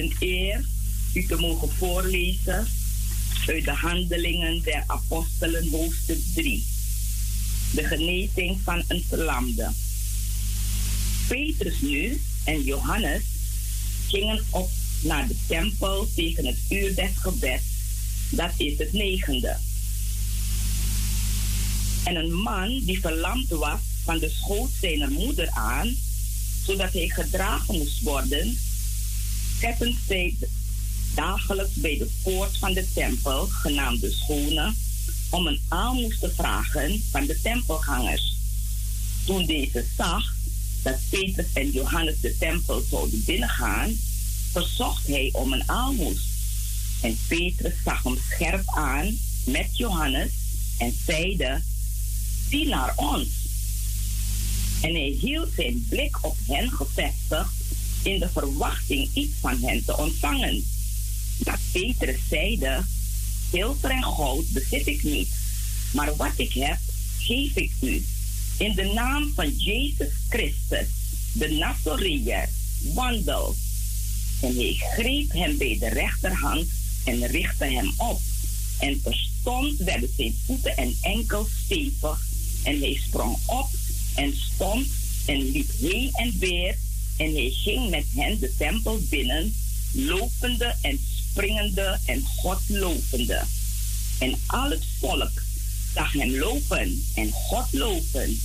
een 0.00 0.16
eer 0.18 0.64
u 1.14 1.26
te 1.26 1.36
mogen 1.36 1.70
voorlezen 1.70 2.66
uit 3.46 3.64
de 3.64 3.70
Handelingen 3.70 4.62
der 4.62 4.84
Apostelen, 4.86 5.68
hoofdstuk 5.68 6.20
3. 6.34 6.64
De 7.74 7.84
genezing 7.84 8.60
van 8.64 8.82
een 8.88 9.04
verlamde. 9.08 9.72
Petrus 11.28 11.80
nu 11.80 12.20
en 12.44 12.62
Johannes 12.62 13.22
gingen 14.08 14.44
op 14.50 14.70
naar 15.02 15.28
de 15.28 15.36
tempel 15.46 16.08
tegen 16.14 16.46
het 16.46 16.58
uur 16.68 16.94
des 16.94 17.10
gebeds, 17.16 17.64
dat 18.30 18.50
is 18.56 18.78
het 18.78 18.92
negende. 18.92 19.56
En 22.04 22.16
een 22.16 22.32
man 22.32 22.80
die 22.84 23.00
verlamd 23.00 23.48
was 23.48 23.80
van 24.04 24.18
de 24.18 24.30
schoot 24.30 24.70
zijner 24.80 25.10
moeder 25.10 25.50
aan, 25.50 25.96
zodat 26.64 26.92
hij 26.92 27.08
gedragen 27.08 27.78
moest 27.78 28.00
worden, 28.02 28.58
zetten 29.60 29.96
zij 30.06 30.36
dagelijks 31.14 31.74
bij 31.74 31.98
de 31.98 32.10
poort 32.22 32.56
van 32.56 32.72
de 32.72 32.86
tempel, 32.92 33.46
genaamd 33.46 34.00
de 34.00 34.10
Schone, 34.10 34.72
om 35.30 35.46
een 35.46 35.60
aalmoes 35.68 36.18
te 36.18 36.30
vragen 36.30 37.02
van 37.10 37.26
de 37.26 37.40
tempelgangers. 37.40 38.36
Toen 39.24 39.46
deze 39.46 39.84
zag 39.96 40.34
dat 40.82 40.98
Petrus 41.08 41.46
en 41.52 41.70
Johannes 41.70 42.20
de 42.20 42.36
tempel 42.38 42.84
zouden 42.90 43.24
binnengaan, 43.24 43.98
verzocht 44.50 45.06
hij 45.06 45.30
om 45.32 45.52
een 45.52 45.68
aalmoes. 45.68 46.28
En 47.00 47.18
Petrus 47.28 47.74
zag 47.84 48.02
hem 48.02 48.18
scherp 48.30 48.62
aan 48.66 49.18
met 49.44 49.76
Johannes 49.76 50.30
en 50.78 50.96
zeide, 51.06 51.62
zie 52.48 52.66
naar 52.66 52.92
ons. 52.96 53.28
En 54.80 54.94
hij 54.94 55.16
hield 55.20 55.48
zijn 55.56 55.86
blik 55.88 56.24
op 56.24 56.36
hen 56.46 56.70
gevestigd 56.70 57.59
in 58.02 58.18
de 58.18 58.28
verwachting 58.28 59.10
iets 59.14 59.32
van 59.40 59.62
hen 59.62 59.84
te 59.84 59.96
ontvangen. 59.96 60.64
Maar 61.44 61.58
Petrus 61.72 62.20
zeide, 62.28 62.84
zilver 63.50 63.90
en 63.90 64.04
goud 64.04 64.50
bezit 64.52 64.86
ik 64.86 65.02
niet, 65.02 65.28
maar 65.92 66.16
wat 66.16 66.32
ik 66.36 66.52
heb, 66.52 66.78
geef 67.18 67.56
ik 67.56 67.72
u. 67.80 68.04
In 68.58 68.74
de 68.74 68.90
naam 68.94 69.32
van 69.34 69.50
Jezus 69.56 70.12
Christus, 70.28 70.86
de 71.32 71.48
Nazareër, 71.48 72.48
wandel. 72.82 73.54
En 74.40 74.54
hij 74.54 74.76
greep 74.78 75.32
hem 75.32 75.56
bij 75.56 75.76
de 75.78 75.88
rechterhand 75.88 76.68
en 77.04 77.26
richtte 77.26 77.64
hem 77.64 77.92
op. 77.96 78.20
En 78.78 79.02
terstond 79.02 79.78
werden 79.78 80.10
zijn 80.16 80.34
voeten 80.46 80.76
en 80.76 80.96
enkels 81.00 81.48
stevig. 81.64 82.28
En 82.62 82.78
hij 82.78 83.00
sprong 83.06 83.36
op 83.46 83.68
en 84.14 84.36
stond 84.36 84.86
en 85.26 85.50
liep 85.50 85.70
heen 85.80 86.10
en 86.12 86.38
weer. 86.38 86.76
En 87.20 87.32
hij 87.34 87.50
ging 87.50 87.90
met 87.90 88.04
hen 88.14 88.38
de 88.38 88.54
tempel 88.56 89.00
binnen, 89.08 89.54
lopende 89.92 90.74
en 90.80 91.00
springende 91.30 91.98
en 92.04 92.22
God 92.36 92.60
lopende. 92.66 93.44
En 94.18 94.34
al 94.46 94.70
het 94.70 94.84
volk 94.98 95.42
zag 95.94 96.12
hem 96.12 96.36
lopen 96.36 97.04
en 97.14 97.30
God 97.30 97.72
lopen. 97.72 98.40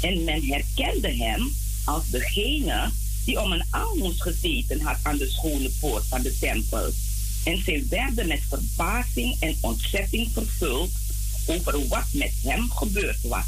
En 0.00 0.24
men 0.24 0.46
herkende 0.46 1.16
hem 1.16 1.54
als 1.84 2.04
degene 2.10 2.90
die 3.24 3.40
om 3.40 3.52
een 3.52 3.64
aalmoes 3.70 4.20
gezeten 4.20 4.80
had 4.80 4.98
aan 5.02 5.16
de 5.16 5.30
schone 5.30 5.70
poort 5.80 6.04
van 6.08 6.22
de 6.22 6.38
tempel. 6.38 6.92
En 7.44 7.62
zij 7.64 7.84
werden 7.88 8.26
met 8.26 8.42
verbazing 8.48 9.36
en 9.40 9.56
ontzetting 9.60 10.28
vervuld 10.32 10.90
over 11.46 11.88
wat 11.88 12.06
met 12.12 12.32
hem 12.42 12.70
gebeurd 12.70 13.22
was. 13.22 13.46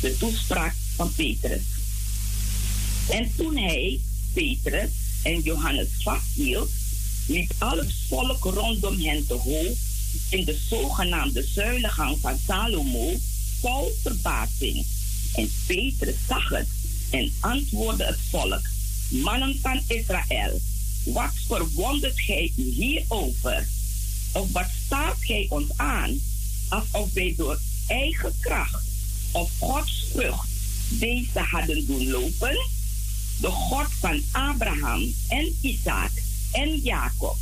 De 0.00 0.16
toespraak 0.16 0.74
van 0.94 1.12
Petrus. 1.14 1.75
En 3.08 3.32
toen 3.36 3.56
hij, 3.56 4.00
Petrus 4.32 4.90
en 5.22 5.40
Johannes 5.40 5.88
vasthield, 6.02 6.70
liep 7.26 7.52
al 7.58 7.76
het 7.76 7.92
volk 8.08 8.44
rondom 8.44 9.00
hen 9.00 9.26
te 9.26 9.34
hoog 9.34 9.76
in 10.28 10.44
de 10.44 10.58
zogenaamde 10.68 11.42
zuilengang 11.42 12.18
van 12.20 12.38
Salomo 12.46 13.12
vol 13.60 13.92
verbazing. 14.02 14.86
En 15.34 15.50
Petrus 15.66 16.14
zag 16.28 16.48
het 16.48 16.68
en 17.10 17.32
antwoordde 17.40 18.04
het 18.04 18.18
volk, 18.30 18.62
mannen 19.08 19.58
van 19.60 19.80
Israël, 19.86 20.60
wat 21.04 21.32
verwondert 21.46 22.20
gij 22.20 22.52
u 22.56 22.62
hierover? 22.62 23.68
Of 24.32 24.52
wat 24.52 24.68
staat 24.86 25.16
gij 25.20 25.46
ons 25.48 25.70
aan, 25.76 26.20
alsof 26.68 27.12
wij 27.12 27.34
door 27.36 27.60
eigen 27.86 28.34
kracht 28.40 28.84
of 29.32 29.50
Gods 29.58 30.04
vrucht 30.12 30.48
deze 30.88 31.38
hadden 31.40 31.86
doen 31.86 32.10
lopen? 32.10 32.75
De 33.40 33.50
God 33.50 33.86
van 34.00 34.22
Abraham 34.32 35.14
en 35.28 35.56
Isaac 35.60 36.10
en 36.52 36.76
Jacob, 36.76 37.36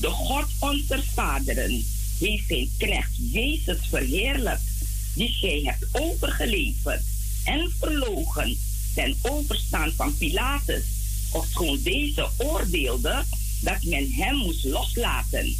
de 0.00 0.10
God 0.10 0.46
onze 0.58 1.02
vaderen, 1.14 1.84
heeft 2.18 2.46
zijn 2.46 2.70
knecht 2.76 3.10
Jezus 3.32 3.78
verheerlijkt, 3.88 4.70
die 5.14 5.28
gij 5.28 5.60
hebt 5.64 5.86
overgeleverd 5.92 7.02
en 7.44 7.72
verlogen 7.78 8.58
ten 8.94 9.16
overstaan 9.22 9.92
van 9.92 10.16
Pilatus, 10.16 10.84
ofschoon 11.32 11.80
deze 11.82 12.28
oordeelde 12.36 13.24
dat 13.60 13.82
men 13.82 14.12
hem 14.12 14.36
moest 14.36 14.64
loslaten. 14.64 15.56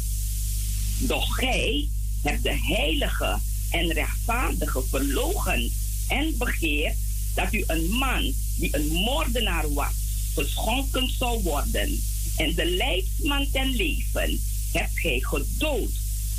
Doch 0.97 1.35
gij 1.35 1.87
hebt 2.21 2.43
de 2.43 2.57
heilige 2.61 3.39
en 3.69 3.91
rechtvaardige 3.91 4.83
verlogen 4.89 5.71
en 6.07 6.37
begeerd 6.37 6.95
dat 7.33 7.53
u 7.53 7.63
een 7.67 7.89
man 7.89 8.33
die 8.59 8.75
een 8.75 8.87
moordenaar 8.87 9.73
was, 9.73 9.93
geschonken 10.33 11.09
zou 11.17 11.43
worden. 11.43 12.03
En 12.37 12.55
de 12.55 12.65
leidsman 12.65 13.47
ten 13.51 13.75
leven 13.75 14.41
hebt 14.71 14.99
gij 14.99 15.19
gedood, 15.19 15.91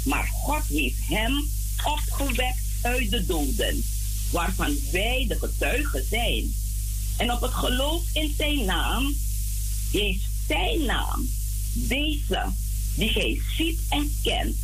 maar 0.05 0.29
God 0.33 0.63
heeft 0.69 0.99
hem 1.09 1.49
opgewekt 1.85 2.63
uit 2.83 3.11
de 3.11 3.27
doden, 3.27 3.85
waarvan 4.31 4.77
wij 4.93 5.25
de 5.29 5.39
getuigen 5.39 6.05
zijn. 6.11 6.55
En 7.17 7.33
op 7.33 7.41
het 7.41 7.53
geloof 7.53 8.03
in 8.13 8.35
zijn 8.37 8.65
naam 8.65 9.15
heeft 9.93 10.23
zijn 10.47 10.85
naam 10.85 11.29
deze, 11.73 12.53
die 12.95 13.09
gij 13.09 13.41
ziet 13.57 13.81
en 13.89 14.15
kent, 14.23 14.57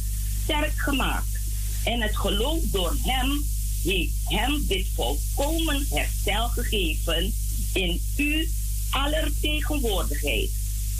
sterk 0.43 0.79
gemaakt. 0.79 1.39
En 1.85 2.01
het 2.01 2.17
geloof 2.17 2.63
door 2.63 2.97
hem 3.03 3.45
heeft 3.83 4.15
hem 4.25 4.65
dit 4.67 4.87
volkomen 4.95 5.87
herstel 5.91 6.49
gegeven 6.49 7.35
in 7.73 8.01
u 8.17 8.51
aller 8.91 9.31
tegenwoordigheid. 9.41 10.51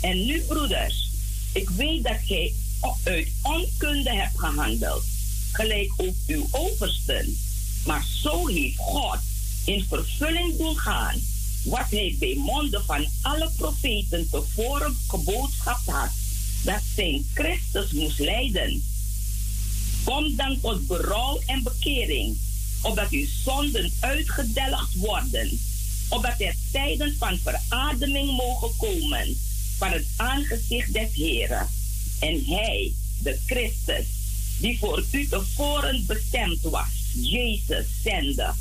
En 0.01 0.25
nu, 0.25 0.41
broeders, 0.41 1.09
ik 1.53 1.69
weet 1.69 2.03
dat 2.03 2.17
gij 2.25 2.53
uit 3.03 3.27
onkunde 3.41 4.13
hebt 4.13 4.39
gehandeld, 4.39 5.03
gelijk 5.51 5.91
ook 5.97 6.15
uw 6.27 6.47
oversten. 6.51 7.37
Maar 7.85 8.05
zo 8.21 8.47
heeft 8.47 8.77
God 8.77 9.19
in 9.65 9.85
vervulling 9.89 10.57
doen 10.57 10.77
gaan 10.77 11.21
wat 11.63 11.85
hij 11.89 12.15
bij 12.19 12.35
monden 12.37 12.83
van 12.85 13.05
alle 13.21 13.51
profeten 13.57 14.29
tevoren 14.29 14.97
geboodschapt 15.07 15.89
had, 15.89 16.11
dat 16.63 16.81
zijn 16.95 17.25
Christus 17.33 17.91
moest 17.91 18.19
lijden. 18.19 18.83
Kom 20.03 20.35
dan 20.35 20.59
tot 20.61 20.87
berouw 20.87 21.39
en 21.45 21.63
bekering, 21.63 22.37
opdat 22.81 23.09
uw 23.09 23.25
zonden 23.43 23.91
uitgedelgd 23.99 24.95
worden, 24.95 25.59
opdat 26.09 26.39
er 26.39 26.55
tijden 26.71 27.15
van 27.17 27.37
verademing 27.37 28.37
mogen 28.37 28.75
komen 28.77 29.37
van 29.77 29.91
het 29.91 30.05
aangezicht 30.15 30.93
des 30.93 31.13
Heren. 31.13 31.67
En 32.19 32.43
hij, 32.45 32.93
de 33.19 33.39
Christus, 33.45 34.05
die 34.59 34.77
voor 34.79 35.03
u 35.11 35.27
tevoren 35.27 36.05
bestemd 36.05 36.61
was, 36.61 36.87
Jezus 37.13 37.85
zende. 38.03 38.53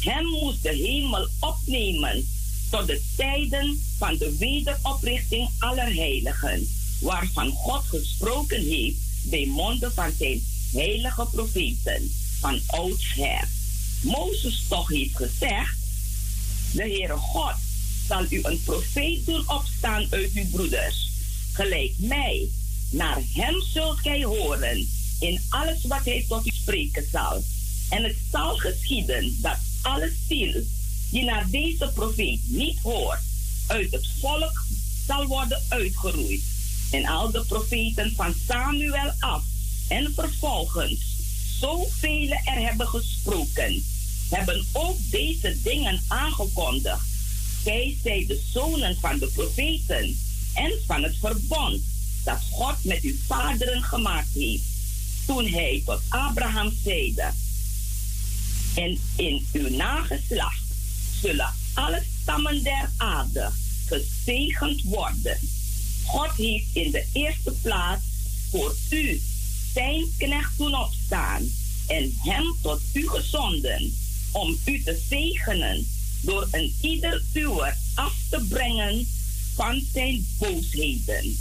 Hem 0.00 0.26
moest 0.26 0.62
de 0.62 0.74
hemel 0.74 1.28
opnemen 1.40 2.28
tot 2.70 2.86
de 2.86 3.02
tijden 3.16 3.82
van 3.98 4.16
de 4.16 4.36
wederoprichting 4.38 5.48
aller 5.58 5.94
heiligen, 5.94 6.68
waarvan 7.00 7.50
God 7.50 7.84
gesproken 7.84 8.62
heeft 8.62 8.96
bij 9.22 9.46
monden 9.46 9.92
van 9.92 10.12
zijn 10.18 10.42
heilige 10.72 11.26
profeten 11.32 12.10
van 12.40 12.60
oudsher. 12.66 13.48
Mozes 14.00 14.64
toch 14.68 14.88
heeft 14.88 15.16
gezegd, 15.16 15.76
de 16.76 16.82
Heere 16.82 17.16
God 17.16 17.54
zal 18.08 18.26
u 18.30 18.40
een 18.42 18.62
profeet 18.64 19.26
doen 19.26 19.48
opstaan 19.48 20.06
uit 20.10 20.30
uw 20.34 20.48
broeders, 20.50 21.10
gelijk 21.52 21.92
mij. 21.96 22.48
Naar 22.90 23.20
hem 23.32 23.62
zult 23.72 23.98
gij 23.98 24.24
horen 24.24 24.88
in 25.18 25.40
alles 25.48 25.84
wat 25.84 26.04
hij 26.04 26.24
tot 26.28 26.46
u 26.46 26.50
spreken 26.54 27.06
zal. 27.12 27.42
En 27.88 28.04
het 28.04 28.16
zal 28.30 28.56
geschieden 28.56 29.36
dat 29.40 29.58
alle 29.82 30.12
ziel 30.28 30.62
die 31.10 31.24
naar 31.24 31.46
deze 31.50 31.90
profeet 31.94 32.40
niet 32.44 32.78
hoort, 32.82 33.20
uit 33.66 33.92
het 33.92 34.08
volk 34.20 34.64
zal 35.06 35.26
worden 35.26 35.62
uitgeroeid. 35.68 36.42
En 36.90 37.06
al 37.06 37.30
de 37.30 37.44
profeten 37.48 38.12
van 38.14 38.34
Samuel 38.48 39.12
af 39.18 39.44
en 39.88 40.12
vervolgens, 40.14 41.00
zoveel 41.60 42.30
er 42.30 42.66
hebben 42.66 42.88
gesproken, 42.88 43.84
hebben 44.28 44.66
ook 44.72 44.96
deze 45.10 45.56
dingen 45.62 46.02
aangekondigd. 46.08 47.04
Zij 47.64 47.96
zijn 48.02 48.26
de 48.26 48.42
zonen 48.52 48.96
van 49.00 49.18
de 49.18 49.26
profeten 49.26 50.18
en 50.54 50.72
van 50.86 51.02
het 51.02 51.16
verbond 51.20 51.82
dat 52.24 52.40
God 52.50 52.84
met 52.84 53.02
uw 53.02 53.14
vaderen 53.26 53.82
gemaakt 53.82 54.32
heeft, 54.34 54.64
toen 55.26 55.46
hij 55.46 55.82
tot 55.84 56.00
Abraham 56.08 56.72
zeide, 56.84 57.32
en 58.74 58.98
in 59.16 59.46
uw 59.52 59.68
nageslacht 59.68 60.62
zullen 61.20 61.54
alle 61.74 62.02
stammen 62.22 62.62
der 62.62 62.90
aarde 62.96 63.50
gezegend 63.86 64.82
worden. 64.82 65.38
God 66.04 66.30
heeft 66.36 66.66
in 66.72 66.90
de 66.90 67.06
eerste 67.12 67.52
plaats 67.52 68.02
voor 68.50 68.76
u 68.90 69.22
zijn 69.72 70.06
knecht 70.18 70.58
doen 70.58 70.74
opstaan 70.74 71.52
en 71.86 72.14
hem 72.18 72.56
tot 72.62 72.80
u 72.92 73.08
gezonden 73.08 73.94
om 74.36 74.58
u 74.64 74.82
te 74.82 75.02
zegenen 75.08 75.86
door 76.20 76.48
een 76.50 76.74
ieder 76.80 77.22
uur 77.32 77.76
af 77.94 78.14
te 78.30 78.46
brengen 78.48 79.06
van 79.54 79.82
zijn 79.92 80.26
boosheden. 80.38 81.36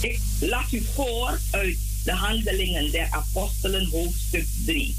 Ik 0.00 0.20
las 0.40 0.72
u 0.72 0.82
voor 0.94 1.40
uit 1.50 1.78
de 2.04 2.12
Handelingen 2.12 2.90
der 2.90 3.08
Apostelen, 3.10 3.86
hoofdstuk 3.86 4.46
3. 4.64 4.94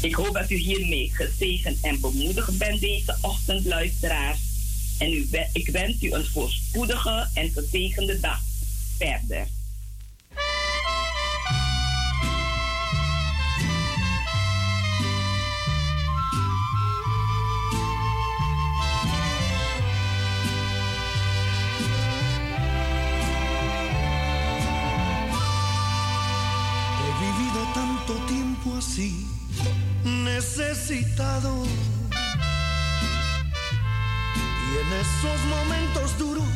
Ik 0.00 0.14
hoop 0.14 0.34
dat 0.34 0.50
u 0.50 0.56
hiermee 0.56 1.10
gezegend 1.14 1.78
en 1.82 2.00
bemoedigd 2.00 2.58
bent 2.58 2.80
deze 2.80 3.16
ochtend, 3.20 3.64
luisteraars. 3.64 4.38
En 4.98 5.28
ik 5.52 5.68
wens 5.68 6.02
u 6.02 6.12
een 6.12 6.26
voorspoedige 6.26 7.28
en 7.34 7.50
gezegende 7.50 8.20
dag 8.20 8.40
verder. 8.98 9.57
Y 30.90 30.94
en 34.80 34.92
esos 34.94 35.40
momentos 35.50 36.16
duros 36.18 36.48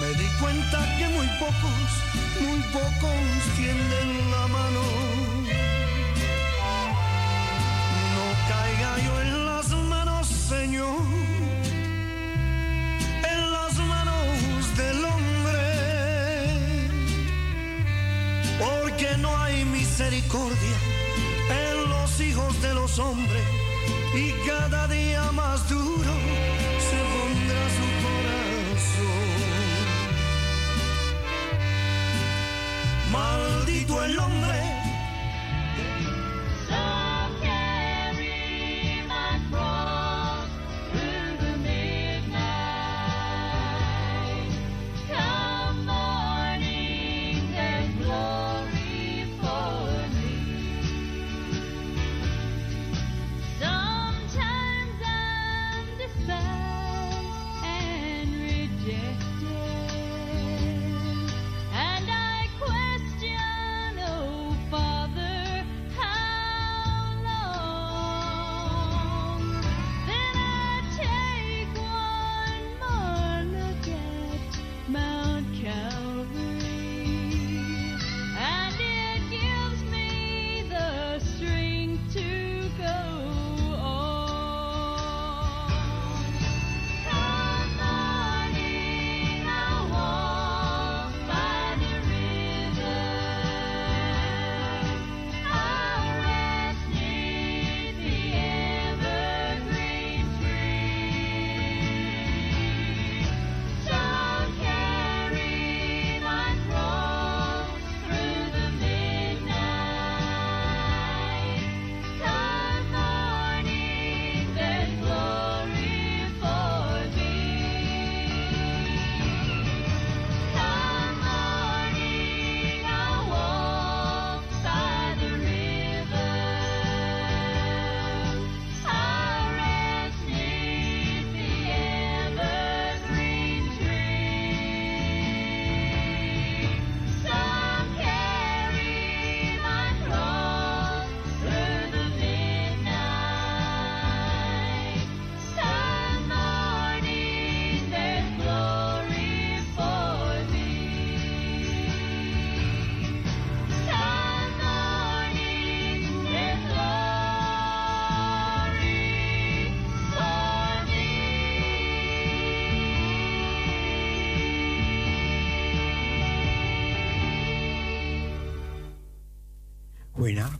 me 0.00 0.08
di 0.08 0.28
cuenta 0.38 0.78
que 0.98 1.08
muy 1.08 1.26
pocos, 1.38 1.90
muy 2.42 2.60
pocos 2.74 3.22
tienden 3.56 4.30
la 4.30 4.46
mano. 4.48 4.82
No 8.14 8.26
caiga 8.50 8.98
yo 9.02 9.20
en 9.22 9.46
las 9.46 9.68
manos, 9.70 10.26
Señor, 10.26 11.00
en 13.32 13.50
las 13.50 13.74
manos 13.78 14.76
del 14.76 15.04
hombre 15.06 15.70
porque 18.58 19.16
no 19.16 19.34
hay 19.38 19.64
misericordia 19.64 20.76
en 21.48 21.91
hijos 22.20 22.60
de 22.60 22.74
los 22.74 22.98
hombres 22.98 23.42
y 24.14 24.32
cada 24.46 24.86
día 24.88 25.32
más 25.32 25.68
duro 25.68 26.12
se 26.88 26.98
pondrá 27.12 27.62
su 27.78 27.86
corazón. 28.04 29.22
Maldito 33.10 34.04
el 34.04 34.18
hombre 34.18 34.71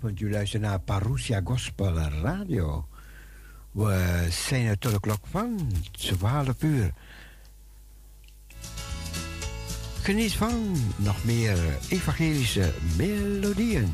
Goedenavond, 0.02 0.30
u 0.30 0.36
luistert 0.36 0.62
naar 0.62 0.80
Parousia 0.80 1.40
Gospel 1.44 1.94
Radio. 1.98 2.86
We 3.70 4.26
zijn 4.30 4.66
er 4.66 4.78
tot 4.78 4.92
de 4.92 5.00
klok 5.00 5.26
van 5.30 5.72
12 5.90 6.62
uur. 6.62 6.92
Geniet 10.02 10.32
van 10.32 10.76
nog 10.96 11.24
meer 11.24 11.58
evangelische 11.88 12.72
melodieën. 12.96 13.92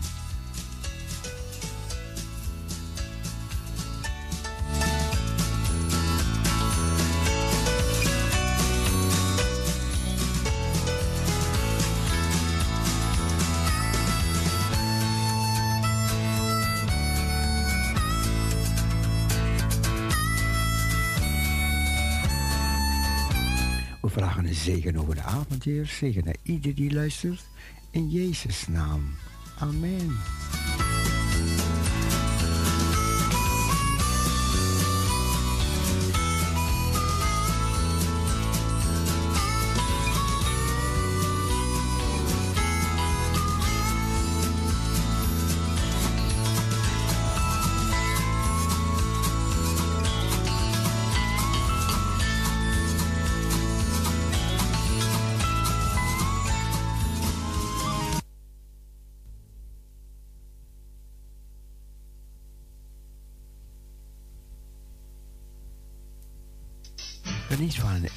We 24.08 24.14
vragen 24.14 24.46
een 24.46 24.54
zegen 24.54 24.96
over 24.96 25.14
de 25.14 25.22
avond, 25.22 25.64
Heer. 25.64 25.86
Zegen 25.86 26.24
naar 26.24 26.36
ieder 26.42 26.74
die 26.74 26.92
luistert. 26.92 27.44
In 27.90 28.10
Jezus' 28.10 28.68
naam. 28.68 29.14
Amen. 29.58 30.16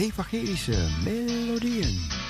Evangelische 0.02 0.88
melodieën. 1.04 2.21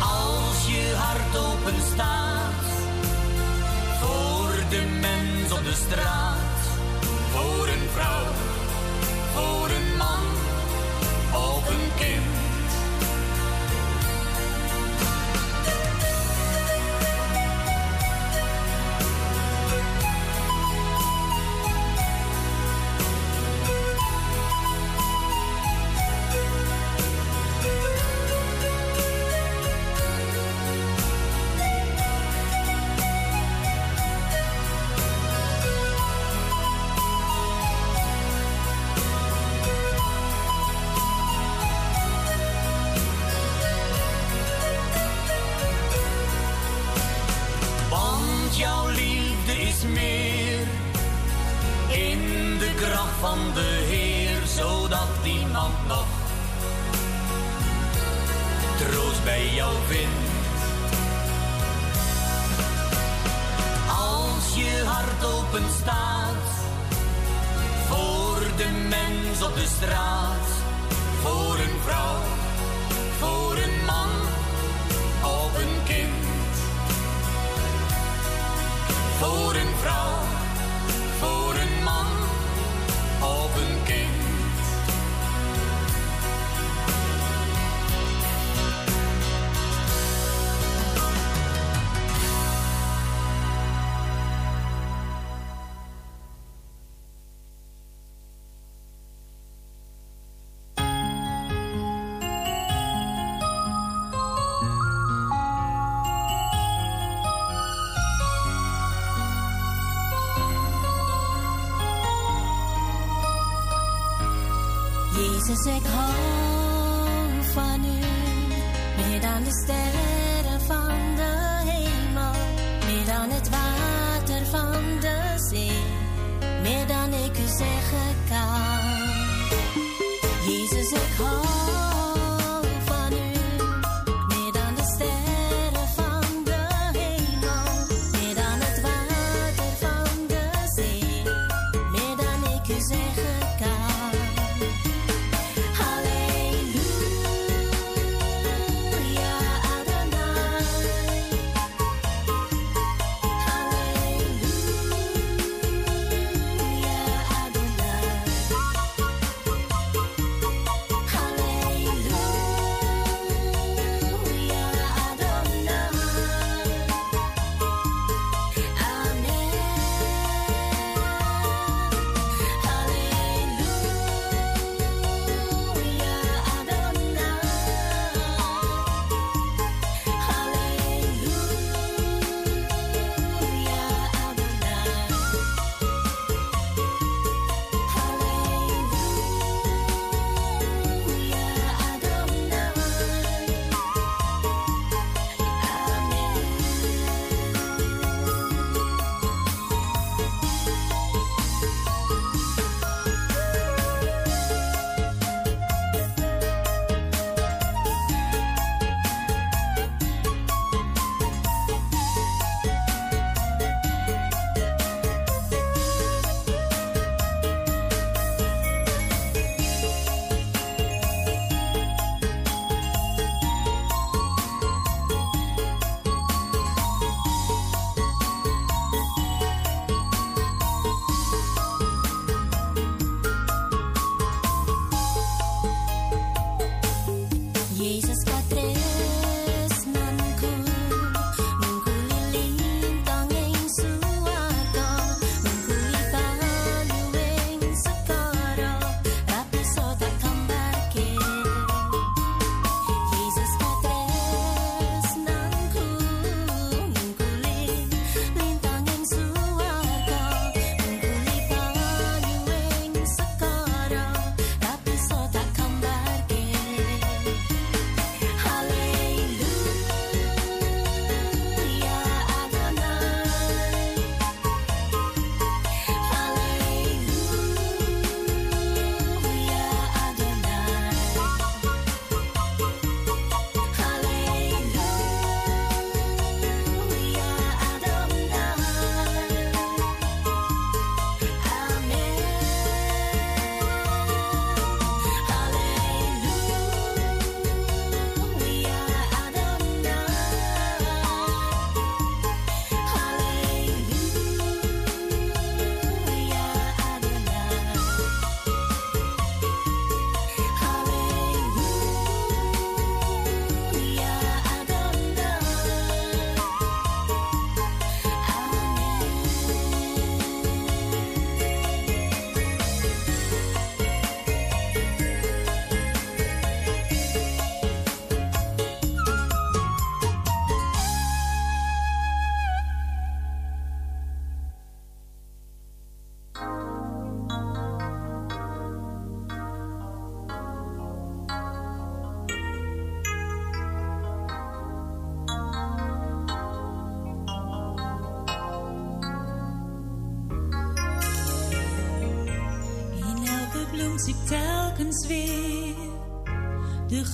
Als 0.00 0.66
je 0.66 0.94
hart 0.96 1.36
open 1.36 1.82
staat 1.92 2.66
voor 4.00 4.52
de 4.70 4.82
mens 5.00 5.52
op 5.52 5.64
de 5.64 5.74
straat, 5.74 6.60
voor 7.32 7.68
een 7.68 7.88
vrouw. 7.94 8.47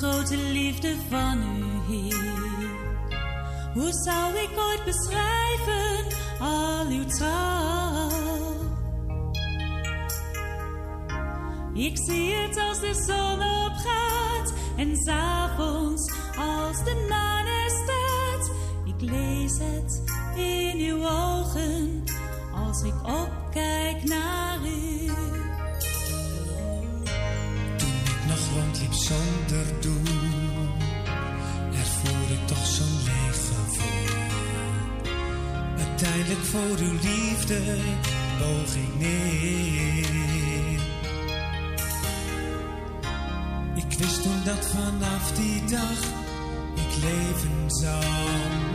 grote 0.05 0.36
liefde 0.36 0.94
van 1.11 1.42
u 1.42 1.92
hier. 1.92 2.16
Hoe 3.74 3.92
zou 3.92 4.34
ik 4.34 4.50
ooit 4.59 4.84
beschrijven? 4.84 5.34
voor 36.55 36.78
uw 36.78 36.92
liefde 36.92 37.61
boog 38.38 38.74
ik 38.74 38.98
neer. 38.98 40.09
Ik 43.74 43.98
wist 43.98 44.22
toen 44.22 44.40
dat 44.44 44.66
vanaf 44.66 45.32
die 45.32 45.64
dag 45.64 45.98
ik 46.74 47.02
leven 47.02 47.70
zou. 47.70 48.74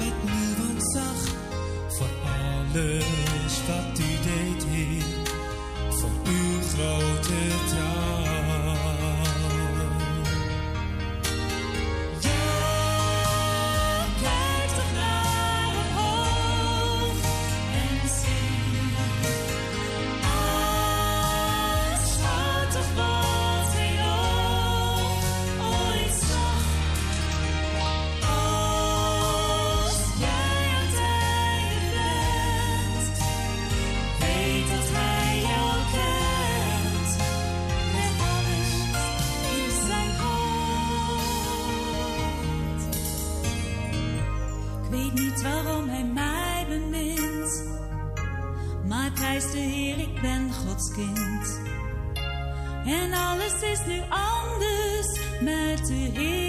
En 52.85 53.13
alles 53.13 53.61
is 53.61 53.85
nu 53.85 54.01
anders 54.09 55.19
met 55.39 55.87
de 55.87 55.93
Heer. 55.93 56.48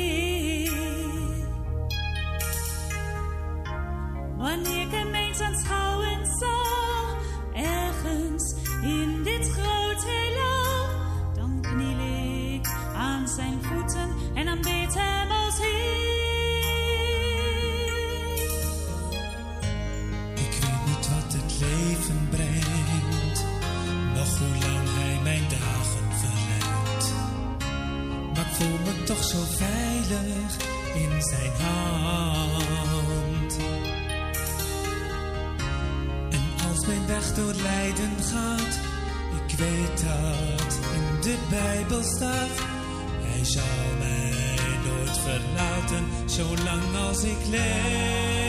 Hij 41.92 43.44
zal 43.44 43.62
mij 43.98 44.54
nooit 44.86 45.18
verlaten, 45.18 46.04
zolang 46.26 46.96
als 47.08 47.24
ik 47.24 47.46
leef. 47.50 48.39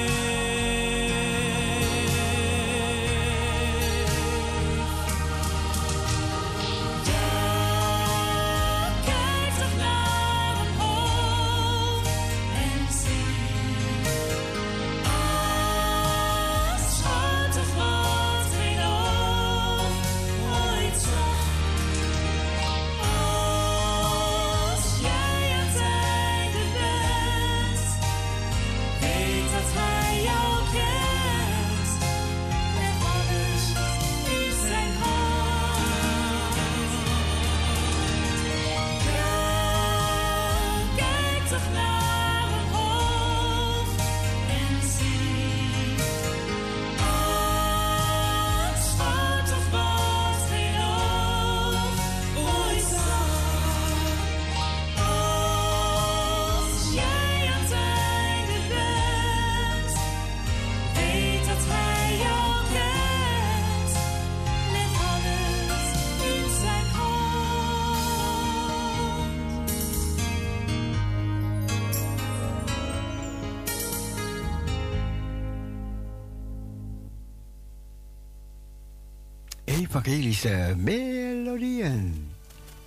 evangelische 80.01 80.73
melodieën. 80.77 82.29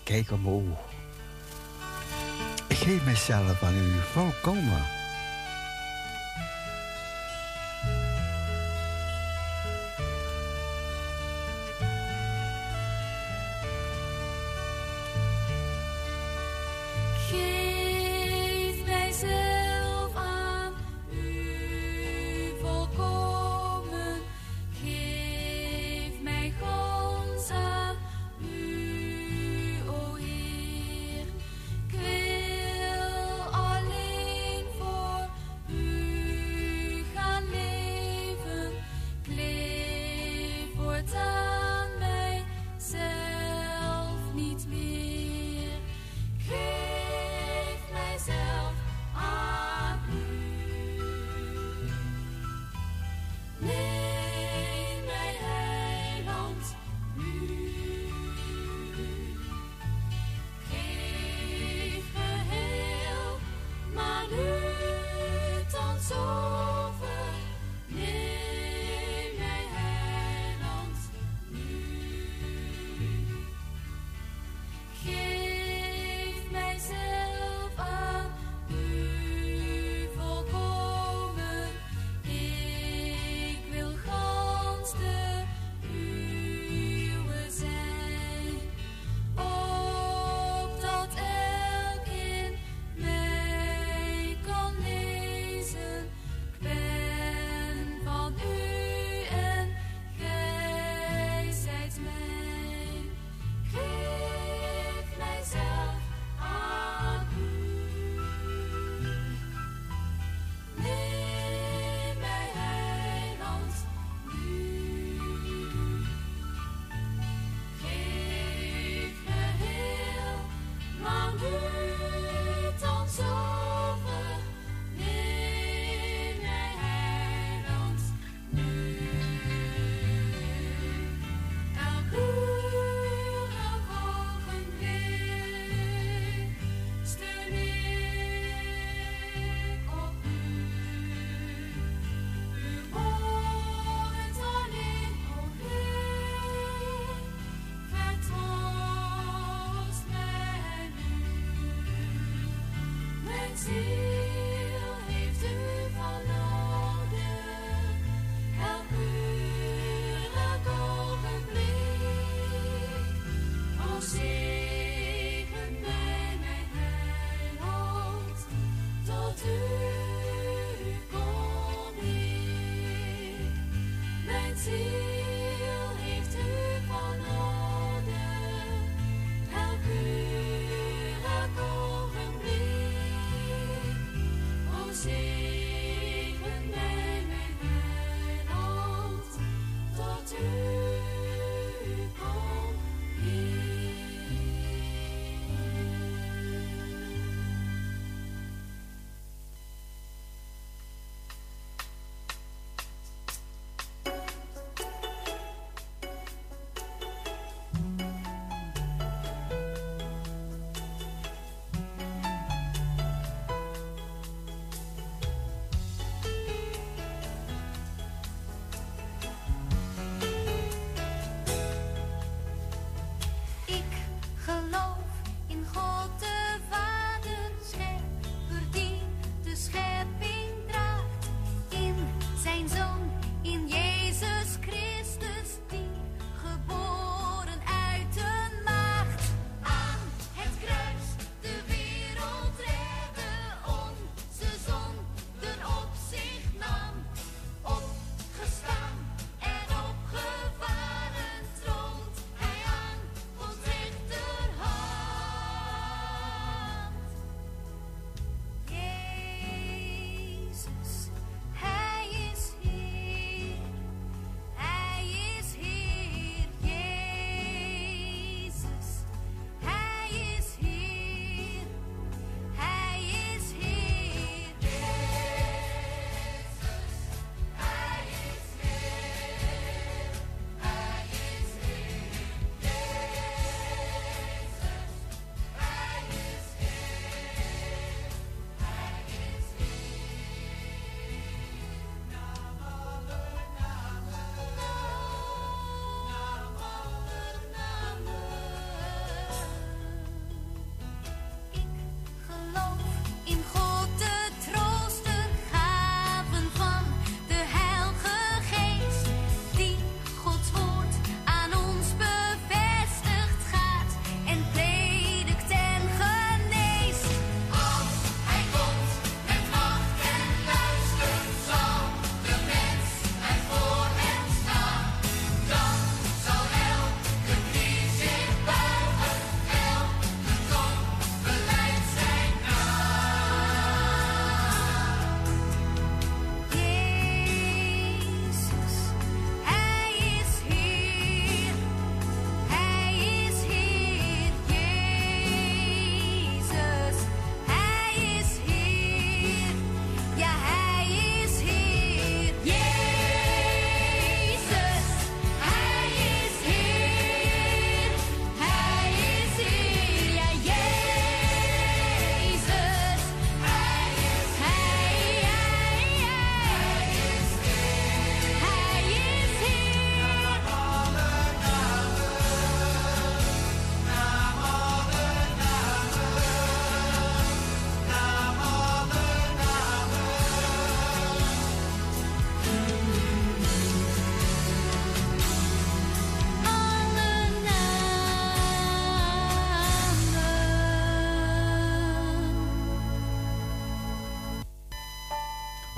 Kijk 0.02 0.30
omhoog. 0.32 0.78
Ik 2.68 2.76
geef 2.76 3.04
mezelf 3.04 3.62
aan 3.62 3.74
u 3.74 3.90
volkomen. 4.12 5.03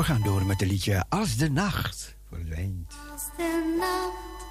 gaan 0.07 0.23
door 0.23 0.47
met 0.47 0.61
het 0.61 0.71
liedje 0.71 1.05
Als 1.09 1.37
de 1.37 1.51
nacht 1.51 2.17
verdwijnt. 2.29 2.95
Als 3.13 3.23
de 3.37 3.77
nacht 3.79 4.47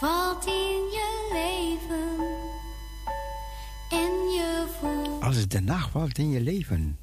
valt 0.00 0.46
in 0.46 0.82
je 0.96 1.28
leven 1.32 2.26
en 3.90 4.12
je 4.34 4.66
voelt. 4.80 5.22
Als 5.22 5.48
de 5.48 5.60
nacht 5.60 5.90
valt 5.90 6.18
in 6.18 6.30
je 6.30 6.40
leven. 6.40 6.98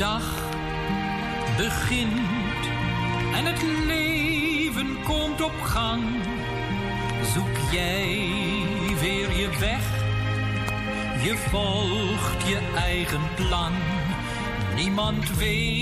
dag 0.00 0.24
begint 1.56 2.62
en 3.34 3.44
het 3.44 3.62
leven 3.86 5.02
komt 5.04 5.40
op 5.42 5.60
gang, 5.62 6.02
zoek 7.34 7.72
jij 7.72 8.18
weer 9.00 9.36
je 9.36 9.48
weg. 9.58 9.82
Je 11.22 11.36
volgt 11.36 12.48
je 12.48 12.58
eigen 12.76 13.20
plan, 13.34 13.72
niemand 14.74 15.36
weet 15.36 15.79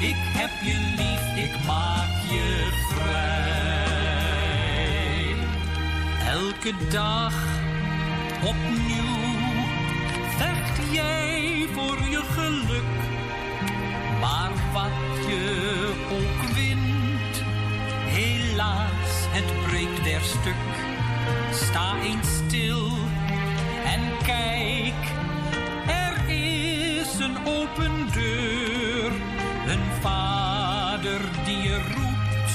Ik 0.00 0.16
heb 0.16 0.50
je 0.62 0.94
lief, 0.96 1.44
ik 1.44 1.64
maak 1.66 2.08
je 2.30 2.68
vrij. 2.88 3.18
Elke 6.28 6.72
dag 6.90 7.34
opnieuw 8.42 9.66
vecht 10.36 10.92
jij 10.92 11.66
voor 11.72 12.08
je 12.08 12.22
geluk. 12.30 12.96
Maar 14.20 14.50
wat 14.72 15.26
je 15.28 15.92
ook 16.10 16.54
wint, 16.54 17.42
helaas, 18.06 19.26
het 19.28 19.66
breekt 19.66 20.04
der 20.04 20.20
stuk. 20.20 20.66
Sta 21.52 22.00
eens 22.02 22.36
stil 22.46 22.88
en 23.84 24.00
kijk, 24.26 24.94
er 25.86 26.28
is 26.28 27.18
een 27.18 27.36
open 27.46 28.12
deur 28.12 29.27
een 29.68 30.00
vader 30.00 31.20
die 31.44 31.56
je 31.56 31.74
roept 31.74 32.52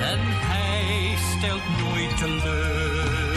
en 0.00 0.20
hij 0.20 1.16
stelt 1.16 1.62
nooit 1.80 2.16
teleur. 2.16 3.31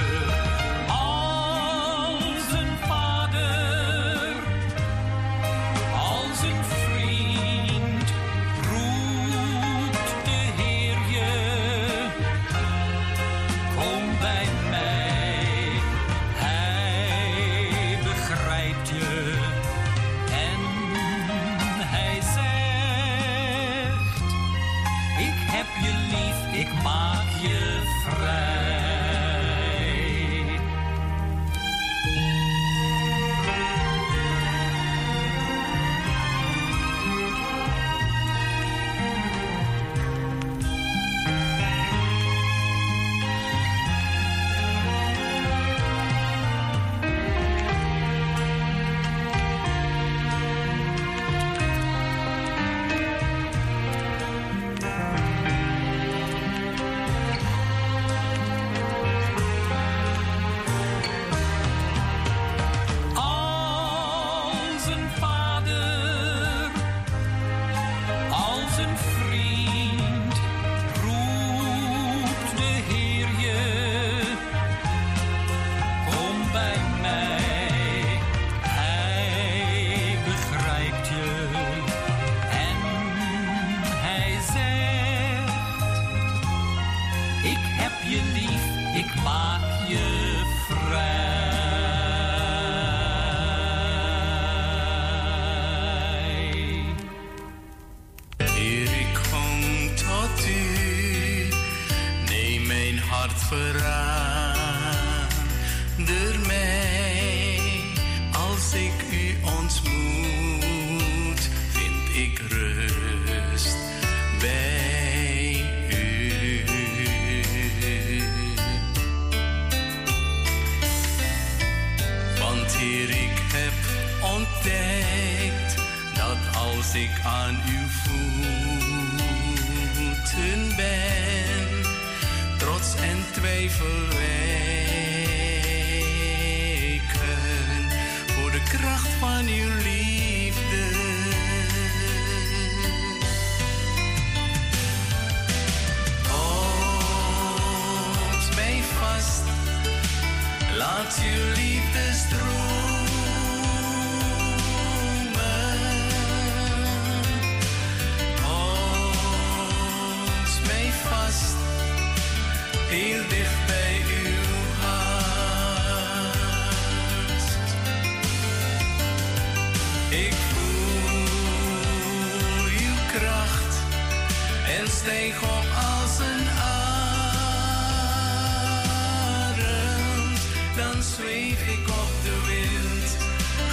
dan 180.96 181.04
zweef 181.04 181.68
ik 181.68 181.88
op 181.88 182.14
de 182.24 182.38
wind, 182.48 183.18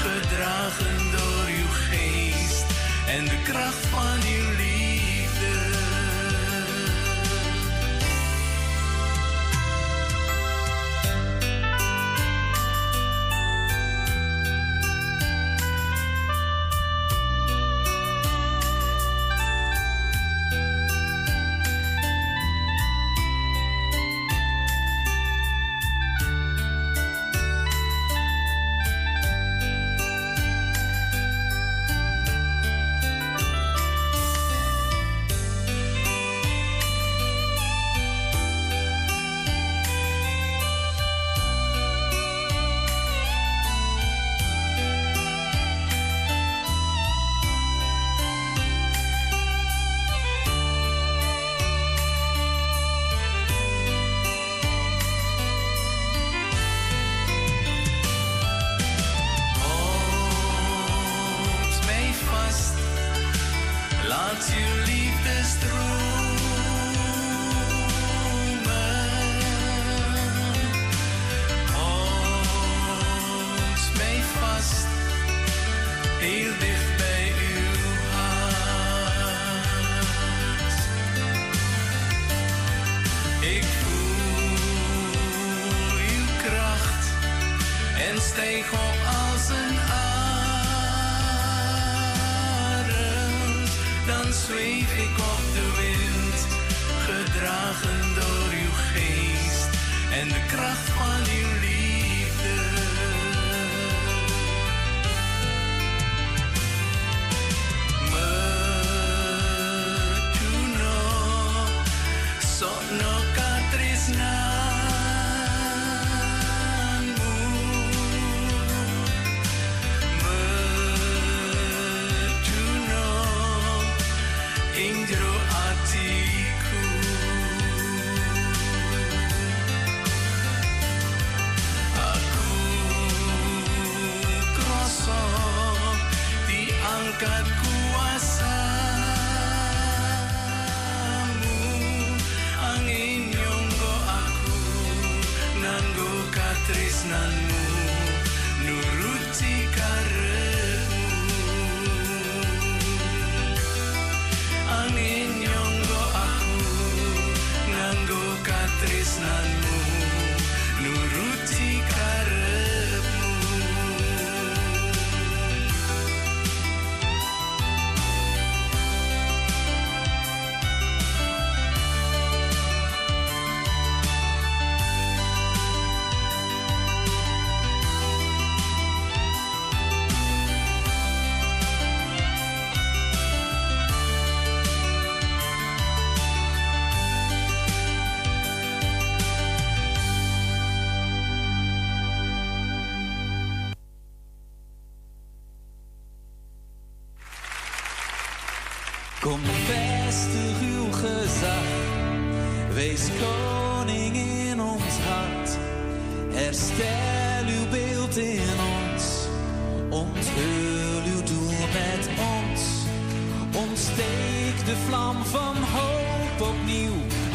gedragen 0.05 1.11
door 1.11 1.47
uw 1.47 1.71
geest 1.71 2.65
en 3.07 3.25
de 3.25 3.43
kracht 3.45 3.87
van 3.87 4.21
uw 4.37 4.57
liefde. 4.57 4.82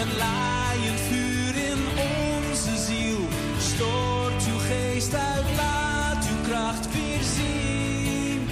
Een 0.01 0.17
laaiend 0.17 0.99
vuur 0.99 1.55
in 1.55 1.79
onze 1.97 2.77
ziel. 2.85 3.27
Stoort 3.59 4.45
uw 4.47 4.57
geest 4.57 5.13
uit, 5.13 5.45
laat 5.55 6.27
uw 6.29 6.49
kracht 6.51 6.87
weer 6.91 7.23
zien. 7.35 8.47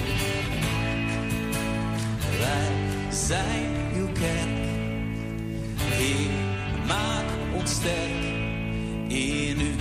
Wij 2.39 3.09
zijn 3.09 3.71
uw 3.95 4.11
kerk. 4.11 4.65
Heer, 5.77 6.29
maak 6.87 7.25
ons 7.55 7.71
sterk 7.71 8.23
in 9.07 9.59
u. 9.59 9.75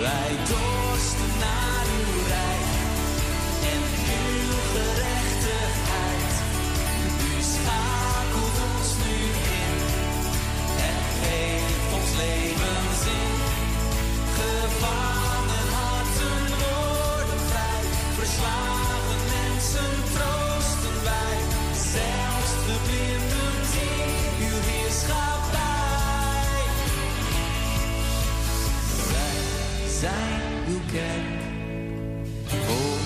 Wij 0.00 0.36
door. 0.48 0.89
weekend 30.90 31.42
voor 32.44 32.98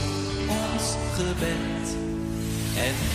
ons 0.48 0.96
gebed. 1.14 1.96
En 2.76 3.13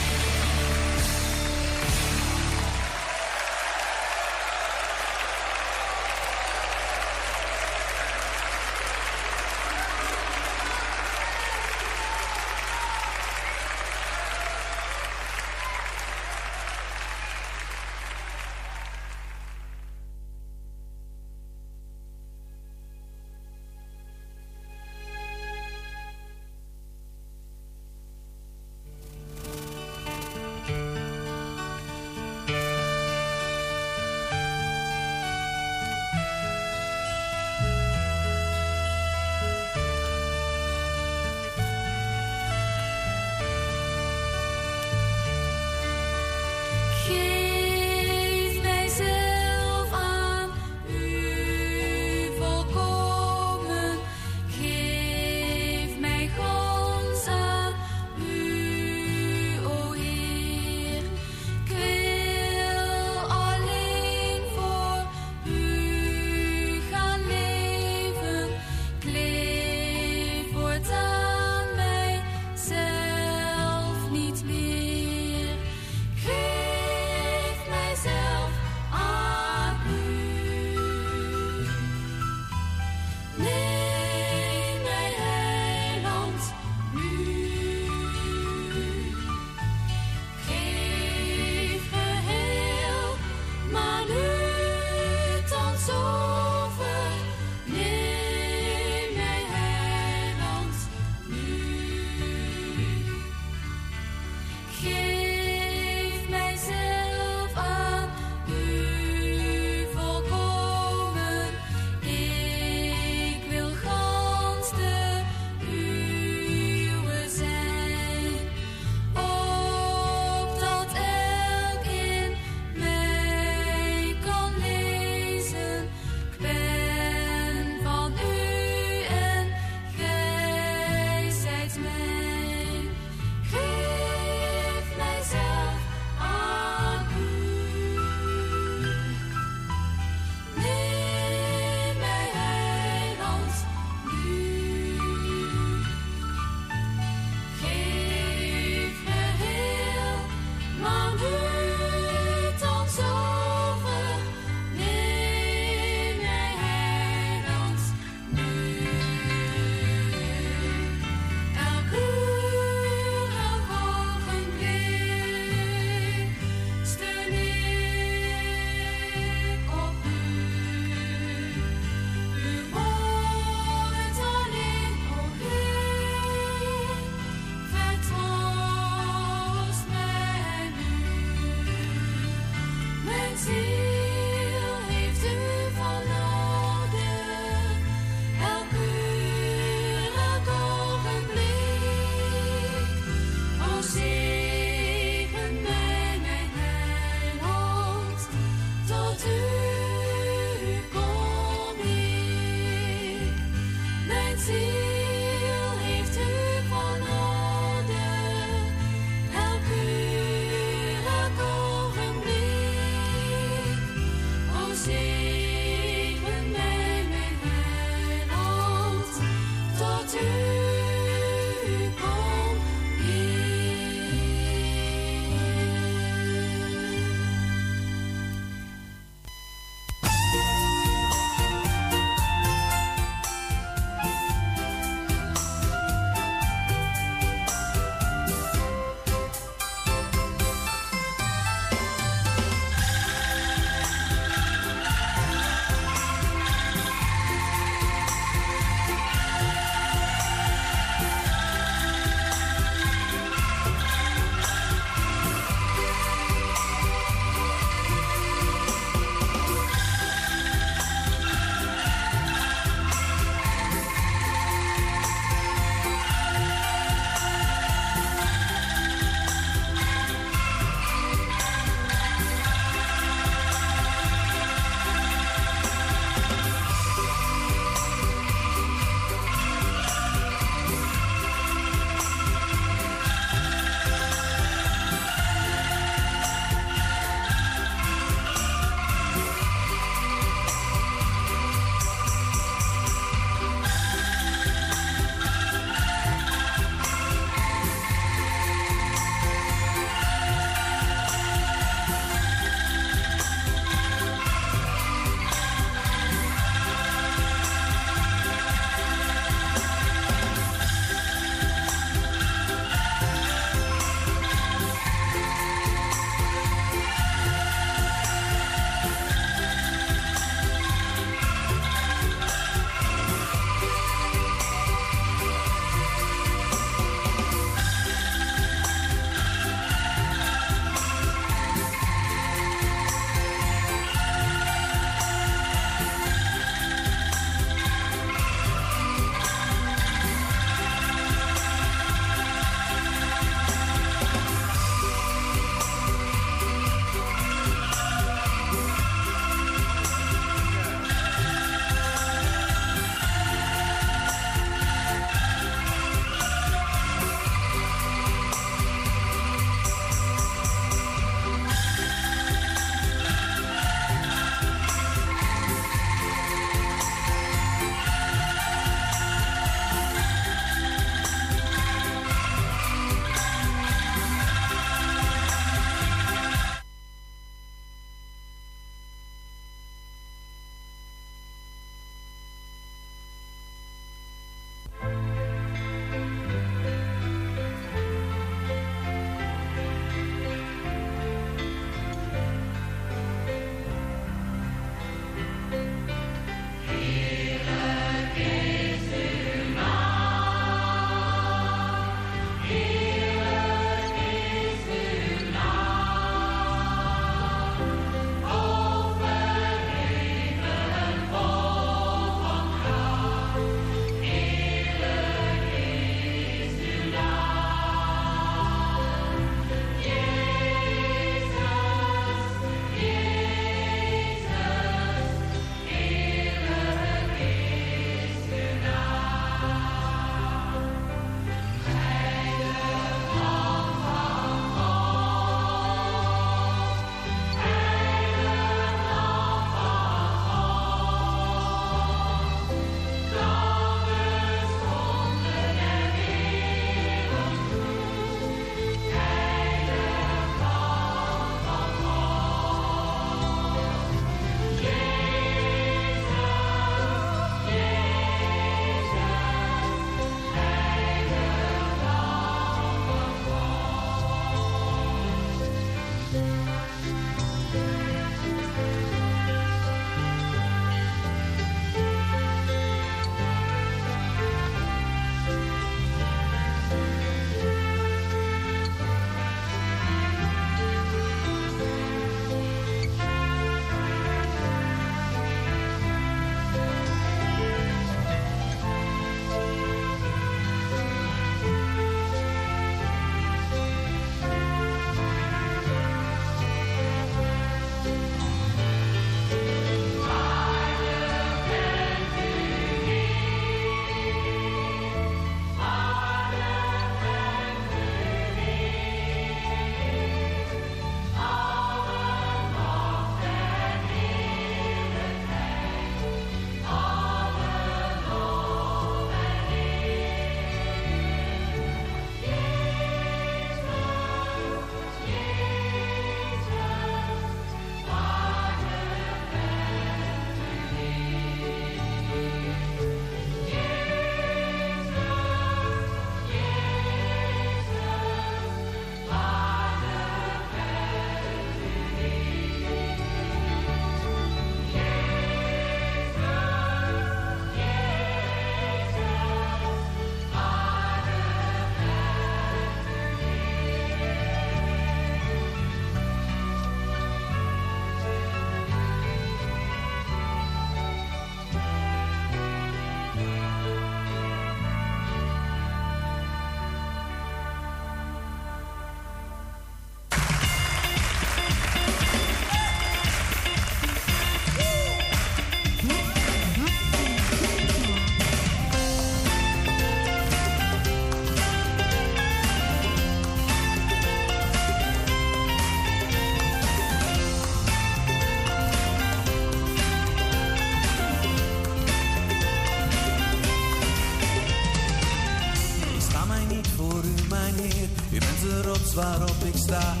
star. 599.71 600.00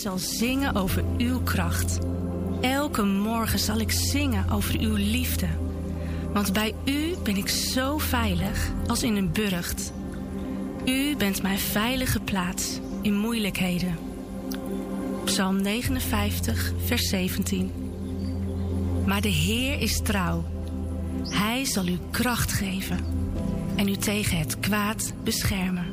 zal 0.00 0.18
zingen 0.18 0.74
over 0.74 1.04
uw 1.18 1.40
kracht. 1.42 1.98
Elke 2.60 3.02
morgen 3.02 3.58
zal 3.58 3.78
ik 3.78 3.90
zingen 3.90 4.50
over 4.50 4.78
uw 4.78 4.94
liefde. 4.94 5.46
Want 6.32 6.52
bij 6.52 6.74
u 6.84 7.14
ben 7.22 7.36
ik 7.36 7.48
zo 7.48 7.98
veilig 7.98 8.72
als 8.86 9.02
in 9.02 9.16
een 9.16 9.32
burcht. 9.32 9.92
U 10.84 11.16
bent 11.16 11.42
mijn 11.42 11.58
veilige 11.58 12.20
plaats 12.20 12.80
in 13.02 13.18
moeilijkheden. 13.18 13.98
Psalm 15.24 15.62
59, 15.62 16.72
vers 16.84 17.08
17. 17.08 17.72
Maar 19.06 19.20
de 19.20 19.28
Heer 19.28 19.80
is 19.80 20.00
trouw. 20.02 20.44
Hij 21.28 21.64
zal 21.64 21.86
u 21.86 21.98
kracht 22.10 22.52
geven 22.52 22.98
en 23.76 23.88
u 23.88 23.96
tegen 23.96 24.38
het 24.38 24.60
kwaad 24.60 25.12
beschermen. 25.24 25.86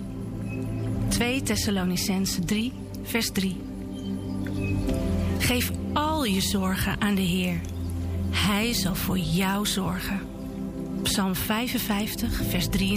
2 1.08 1.42
Thessalonicense 1.42 2.46
3, 2.46 2.74
vers 3.04 3.32
3 3.32 3.67
je 6.34 6.42
zorgen 6.42 7.02
aan 7.02 7.16
de 7.16 7.22
Heer. 7.22 7.62
Hij 8.30 8.74
zal 8.74 8.96
voor 8.96 9.18
jou 9.18 9.66
zorgen. 9.66 10.20
Psalm 11.04 11.36
55, 11.36 12.42
vers 12.50 12.70
3. 12.70 12.97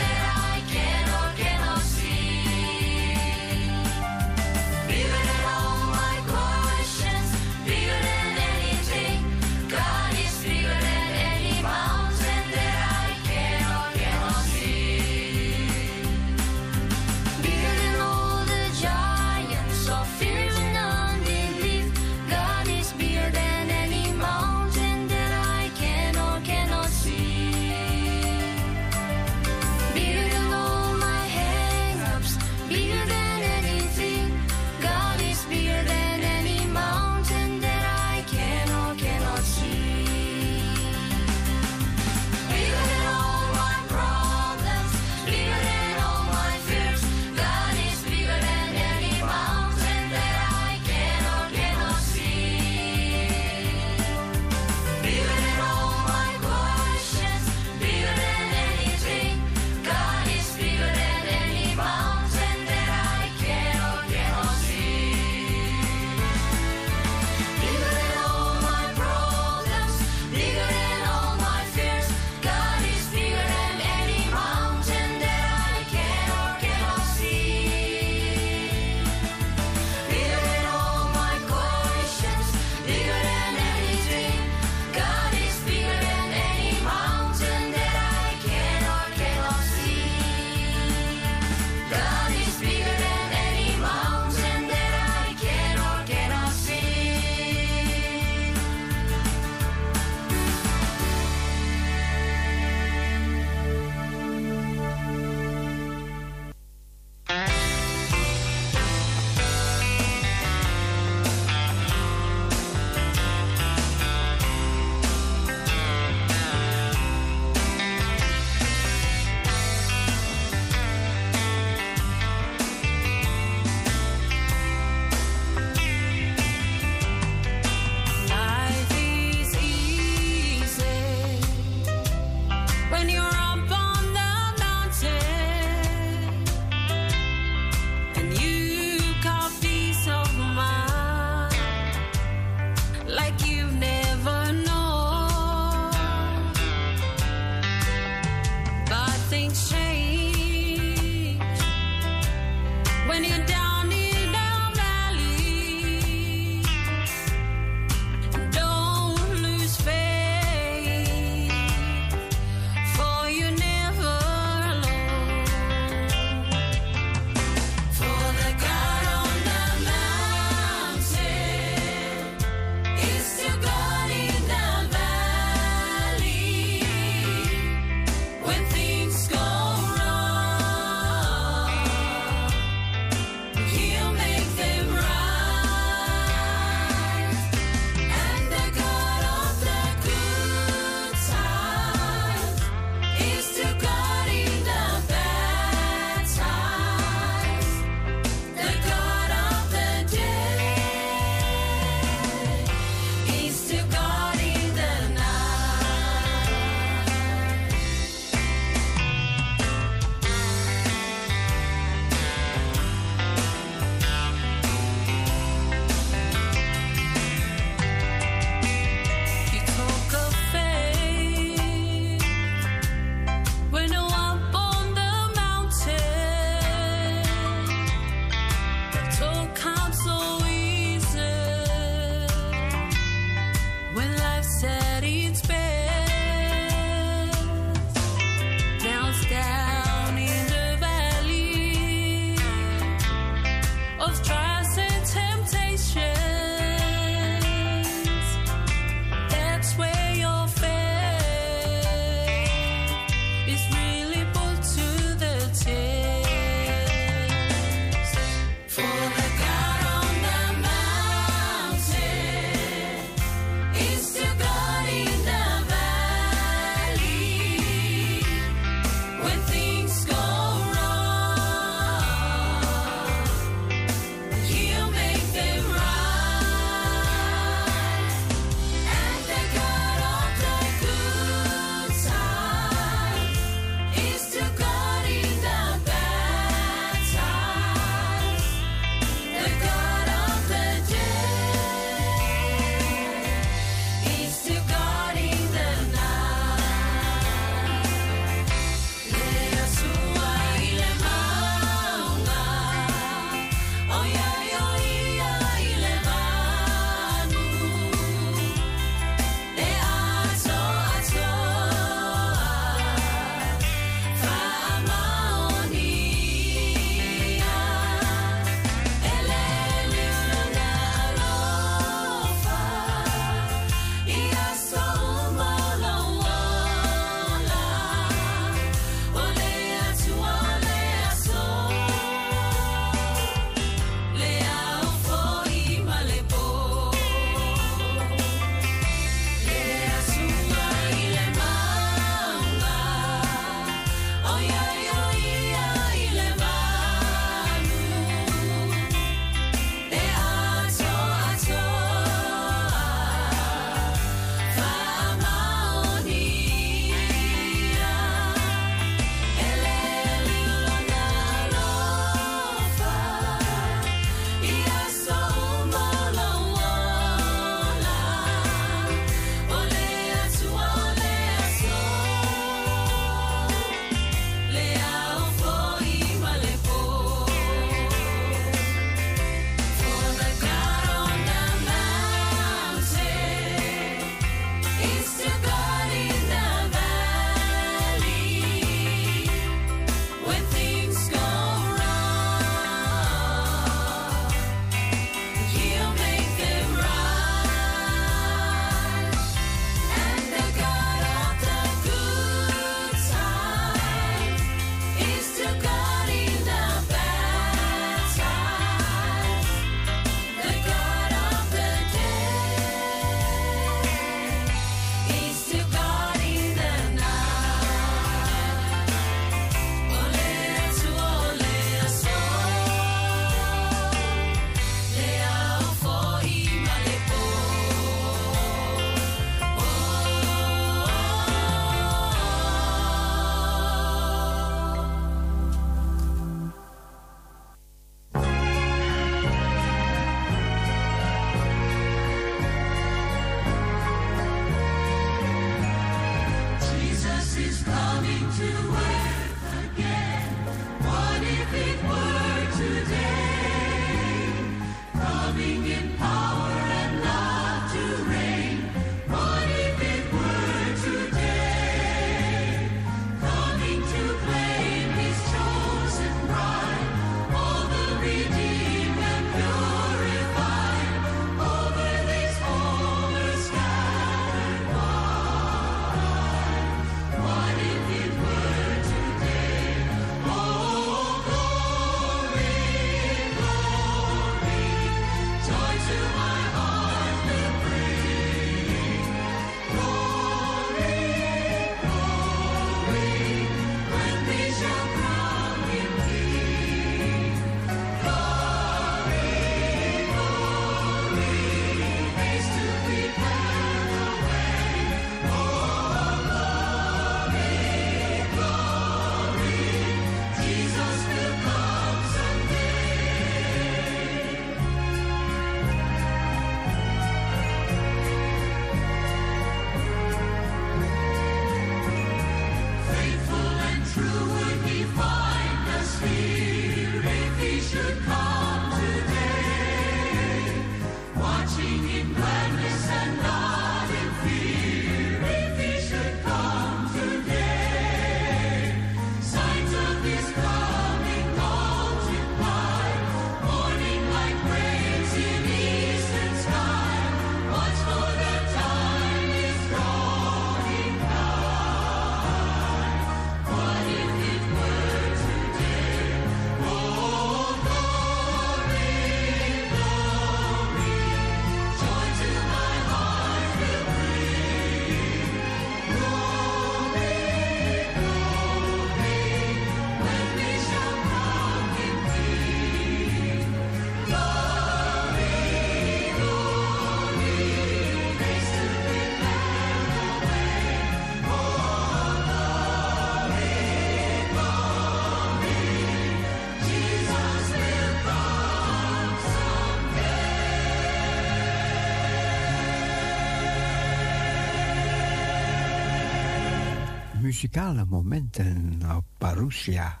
Muzikale 597.28 597.84
momenten 597.84 598.80
op 598.96 599.04
Parousia 599.18 600.00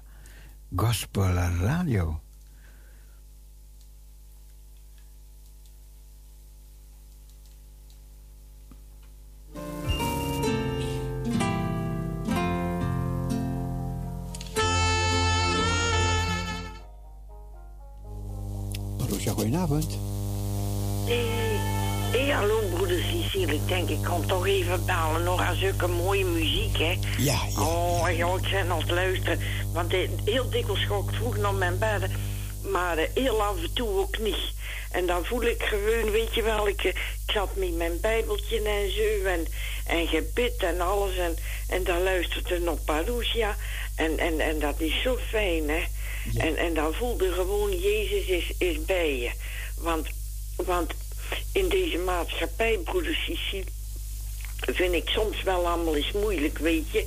Gospel 0.76 1.34
Radio. 1.60 2.20
Parousia, 18.96 19.32
goedenavond. 19.32 19.98
Hey, 21.06 21.26
hey, 22.10 22.28
hallo 22.30 22.60
broeder 22.74 23.02
Cecile. 23.02 23.54
Ik 23.54 23.68
denk, 23.68 23.88
ik 23.88 24.02
kan 24.02 24.26
toch 24.26 24.46
even 24.46 24.86
bellen. 24.86 25.22
Nog 25.24 25.40
aan 25.40 25.56
zulke 25.56 25.86
mooie 25.86 26.24
muziek, 26.24 26.57
hè? 26.76 26.98
Ja, 27.18 27.40
ja. 27.48 27.60
Oh, 27.60 28.08
ja, 28.16 28.34
ik 28.34 28.50
ben 28.50 28.70
aan 28.70 28.78
het 28.78 28.90
luisteren. 28.90 29.40
Want 29.72 29.92
heel 30.24 30.50
dikwijls 30.50 30.84
ga 30.84 30.94
ik 30.94 31.14
vroeg 31.14 31.36
naar 31.36 31.54
mijn 31.54 31.78
bed. 31.78 32.10
Maar 32.70 32.98
eh, 32.98 33.08
heel 33.14 33.42
af 33.42 33.56
en 33.56 33.72
toe 33.72 33.88
ook 33.88 34.18
niet. 34.18 34.52
En 34.90 35.06
dan 35.06 35.24
voel 35.24 35.42
ik 35.42 35.62
gewoon, 35.62 36.10
weet 36.10 36.34
je 36.34 36.42
wel, 36.42 36.68
ik, 36.68 36.84
eh, 36.84 36.90
ik 37.26 37.32
zat 37.32 37.56
met 37.56 37.76
mijn 37.76 38.00
bijbeltje 38.00 38.62
en 38.62 38.92
zo. 38.92 39.28
En, 39.28 39.46
en 39.86 40.06
gebid 40.06 40.56
en 40.56 40.80
alles. 40.80 41.16
En, 41.16 41.36
en 41.68 41.84
dan 41.84 42.02
luistert 42.02 42.50
er 42.50 42.60
nog 42.60 42.84
Parousia. 42.84 43.56
En, 43.94 44.18
en, 44.18 44.40
en 44.40 44.58
dat 44.58 44.80
is 44.80 45.02
zo 45.02 45.18
fijn, 45.28 45.68
hè? 45.68 45.84
En, 46.36 46.56
en 46.56 46.74
dan 46.74 46.94
voelde 46.94 47.32
gewoon, 47.32 47.78
Jezus 47.78 48.26
is, 48.26 48.52
is 48.58 48.84
bij 48.84 49.18
je. 49.18 49.30
Want, 49.78 50.08
want 50.56 50.92
in 51.52 51.68
deze 51.68 51.98
maatschappij, 51.98 52.78
broeder 52.78 53.14
Sissi, 53.14 53.64
vind 54.60 54.94
ik 54.94 55.08
soms 55.08 55.42
wel 55.42 55.68
allemaal 55.68 55.96
eens 55.96 56.12
moeilijk, 56.12 56.58
weet 56.58 56.90
je. 56.90 57.06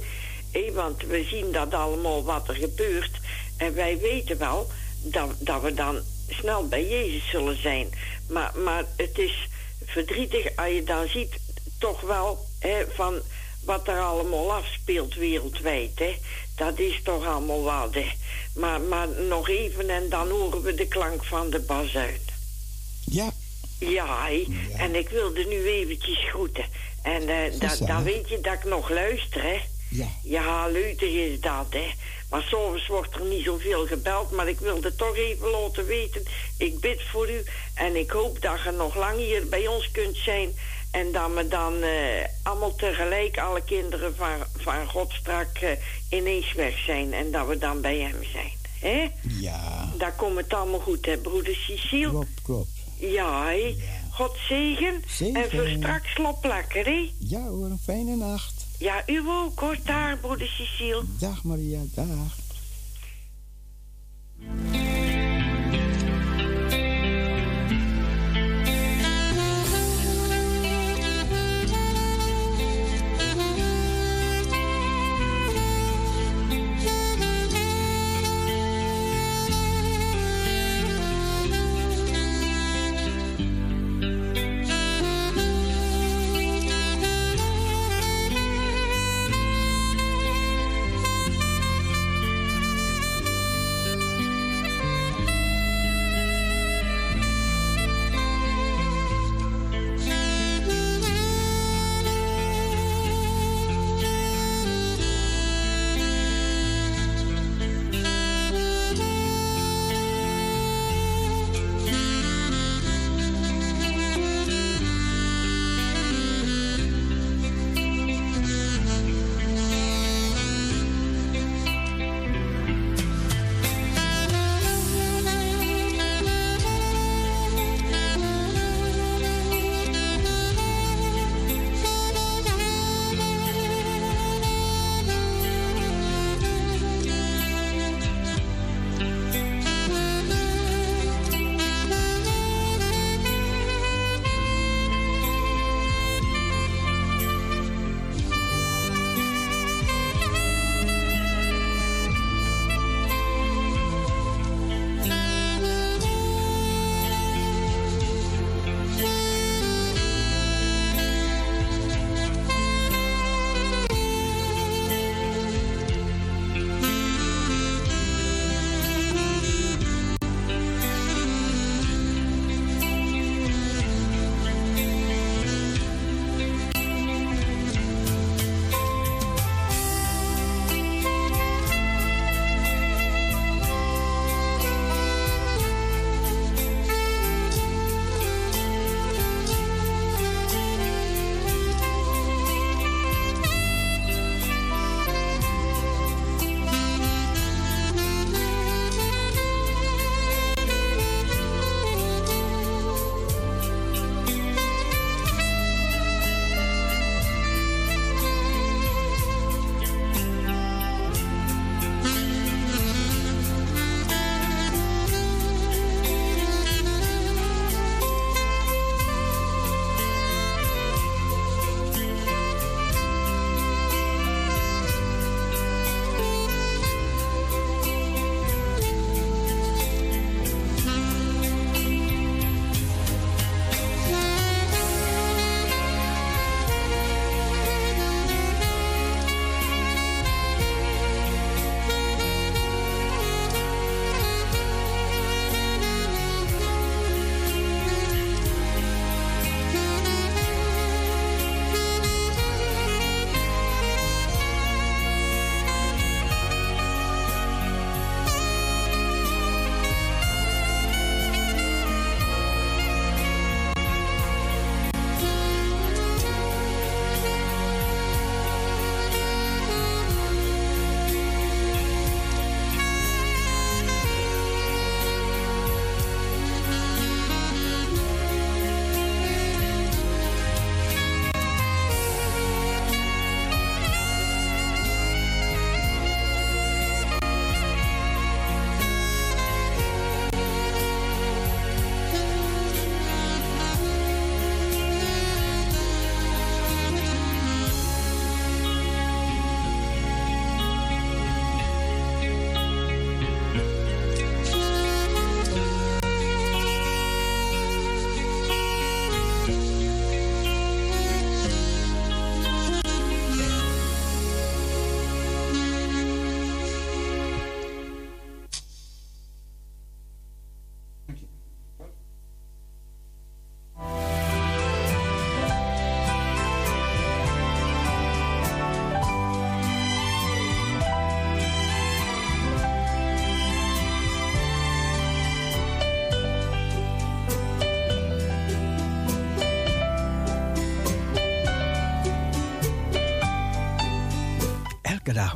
Hé, 0.51 0.71
want 0.71 1.03
we 1.03 1.23
zien 1.23 1.51
dat 1.51 1.73
allemaal 1.73 2.23
wat 2.23 2.47
er 2.47 2.55
gebeurt. 2.55 3.19
En 3.57 3.73
wij 3.73 3.97
weten 3.97 4.37
wel 4.37 4.67
dat, 5.01 5.29
dat 5.39 5.61
we 5.61 5.73
dan 5.73 5.99
snel 6.29 6.67
bij 6.67 6.87
Jezus 6.87 7.29
zullen 7.29 7.61
zijn. 7.61 7.89
Maar, 8.29 8.51
maar 8.63 8.85
het 8.95 9.17
is 9.17 9.47
verdrietig 9.85 10.55
als 10.55 10.69
je 10.69 10.83
dan 10.83 11.07
ziet 11.07 11.39
toch 11.79 12.01
wel 12.01 12.45
hè, 12.59 12.85
van 12.89 13.21
wat 13.65 13.87
er 13.87 13.99
allemaal 13.99 14.53
afspeelt 14.53 15.15
wereldwijd. 15.15 15.99
Hè. 15.99 16.17
Dat 16.55 16.79
is 16.79 16.99
toch 17.03 17.25
allemaal 17.25 17.63
wat. 17.63 17.93
Hè. 17.93 18.07
Maar, 18.55 18.81
maar 18.81 19.07
nog 19.09 19.49
even 19.49 19.89
en 19.89 20.09
dan 20.09 20.29
horen 20.29 20.61
we 20.61 20.73
de 20.73 20.87
klank 20.87 21.23
van 21.23 21.49
de 21.49 21.59
bazuin. 21.59 22.19
Ja. 23.05 23.31
Ja, 23.79 24.27
hè. 24.27 24.45
en 24.77 24.95
ik 24.95 25.09
wilde 25.09 25.45
nu 25.45 25.65
eventjes 25.67 26.29
groeten. 26.29 26.65
En 27.01 27.21
eh, 27.29 27.59
da- 27.59 27.85
dan 27.85 28.03
weet 28.03 28.29
je 28.29 28.41
dat 28.41 28.53
ik 28.53 28.63
nog 28.63 28.89
luister, 28.89 29.41
hè. 29.43 29.59
Ja. 29.89 30.07
Ja, 30.23 30.67
leutig 30.67 31.09
is 31.09 31.39
dat, 31.39 31.65
hè. 31.69 31.87
Maar 32.29 32.41
soms 32.41 32.87
wordt 32.87 33.15
er 33.15 33.25
niet 33.25 33.43
zoveel 33.45 33.85
gebeld, 33.87 34.31
maar 34.31 34.47
ik 34.47 34.59
wilde 34.59 34.95
toch 34.95 35.15
even 35.15 35.49
laten 35.49 35.85
weten. 35.85 36.23
Ik 36.57 36.79
bid 36.79 37.01
voor 37.11 37.29
u 37.29 37.43
en 37.73 37.95
ik 37.95 38.09
hoop 38.11 38.41
dat 38.41 38.61
je 38.63 38.71
nog 38.71 38.95
lang 38.95 39.17
hier 39.17 39.47
bij 39.49 39.67
ons 39.67 39.91
kunt 39.91 40.17
zijn. 40.17 40.49
En 40.91 41.11
dat 41.11 41.33
we 41.33 41.47
dan 41.47 41.81
eh, 41.81 42.25
allemaal 42.43 42.75
tegelijk, 42.75 43.37
alle 43.37 43.61
kinderen 43.63 44.15
van, 44.15 44.29
van 44.57 44.87
God 44.89 45.11
strak 45.11 45.57
eh, 45.57 45.69
ineens 46.09 46.53
weg 46.53 46.77
zijn. 46.85 47.13
En 47.13 47.31
dat 47.31 47.47
we 47.47 47.57
dan 47.57 47.81
bij 47.81 47.97
hem 47.99 48.23
zijn. 48.31 48.51
hè? 48.79 49.07
Ja. 49.39 49.91
Daar 49.97 50.13
komt 50.13 50.37
het 50.37 50.53
allemaal 50.53 50.79
goed, 50.79 51.05
hè, 51.05 51.17
broeder 51.17 51.55
Cecile? 51.55 52.09
Klopt, 52.09 52.41
klopt. 52.43 52.69
Ja, 52.97 53.45
hè? 53.47 53.75
God 54.11 54.37
zegen. 54.47 55.03
Zegen. 55.07 55.43
En 55.43 55.49
voor 55.49 55.67
straks 55.67 56.17
hè? 56.85 57.11
Ja 57.19 57.47
hoor, 57.47 57.65
een 57.65 57.79
fijne 57.83 58.15
nacht. 58.15 58.65
Ja, 58.79 59.03
u 59.07 59.23
ook, 59.27 59.59
hoor. 59.59 59.77
Daar, 59.85 60.17
broeder 60.17 60.47
Cecile. 60.47 61.03
Dag 61.19 61.43
Maria, 61.43 61.81
dag. 61.93 62.39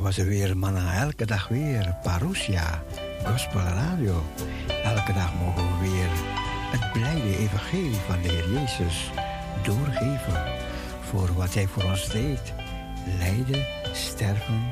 Was 0.06 0.18
er 0.18 0.26
weer 0.26 0.56
manna 0.56 0.94
elke 0.94 1.26
dag 1.26 1.48
weer. 1.48 1.96
Parousia, 2.02 2.82
Gospel 3.24 3.60
Radio. 3.60 4.22
Elke 4.84 5.12
dag 5.12 5.34
mogen 5.34 5.62
we 5.62 5.88
weer 5.88 6.08
het 6.70 6.92
blijde 6.92 7.38
evangelie 7.38 8.00
van 8.06 8.22
de 8.22 8.28
Heer 8.28 8.50
Jezus 8.50 9.10
doorgeven. 9.62 10.42
Voor 11.00 11.34
wat 11.34 11.54
Hij 11.54 11.66
voor 11.66 11.82
ons 11.82 12.08
deed. 12.08 12.52
Lijden, 13.18 13.66
sterven 13.92 14.70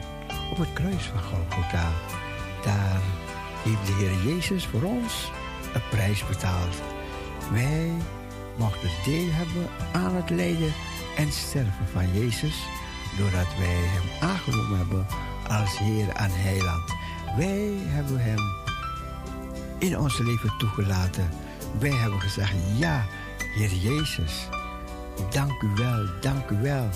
op 0.50 0.56
het 0.56 0.72
kruis 0.72 1.04
van 1.04 1.22
Golgotha. 1.22 1.92
Daar 2.64 3.00
heeft 3.64 3.86
de 3.86 3.92
Heer 3.92 4.32
Jezus 4.32 4.66
voor 4.66 4.82
ons 4.82 5.30
een 5.74 5.88
prijs 5.90 6.26
betaald. 6.26 6.82
Wij 7.52 7.90
mochten 8.56 8.90
deel 9.04 9.30
hebben 9.30 9.68
aan 9.92 10.14
het 10.14 10.30
lijden 10.30 10.72
en 11.16 11.32
sterven 11.32 11.86
van 11.92 12.12
Jezus, 12.12 12.66
doordat 13.16 13.56
wij 13.58 13.80
Hem 13.94 14.30
aangenomen 14.30 14.78
hebben 14.78 15.06
als 15.48 15.78
Heer 15.78 16.08
en 16.08 16.30
Heiland. 16.30 16.94
Wij 17.36 17.72
hebben 17.86 18.20
Hem 18.20 18.38
in 19.78 19.98
ons 19.98 20.18
leven 20.18 20.54
toegelaten. 20.58 21.28
Wij 21.78 21.90
hebben 21.90 22.20
gezegd, 22.20 22.52
ja, 22.76 23.04
Heer 23.54 23.74
Jezus, 23.74 24.48
dank 25.30 25.62
u 25.62 25.68
wel, 25.74 26.06
dank 26.20 26.50
u 26.50 26.56
wel 26.62 26.88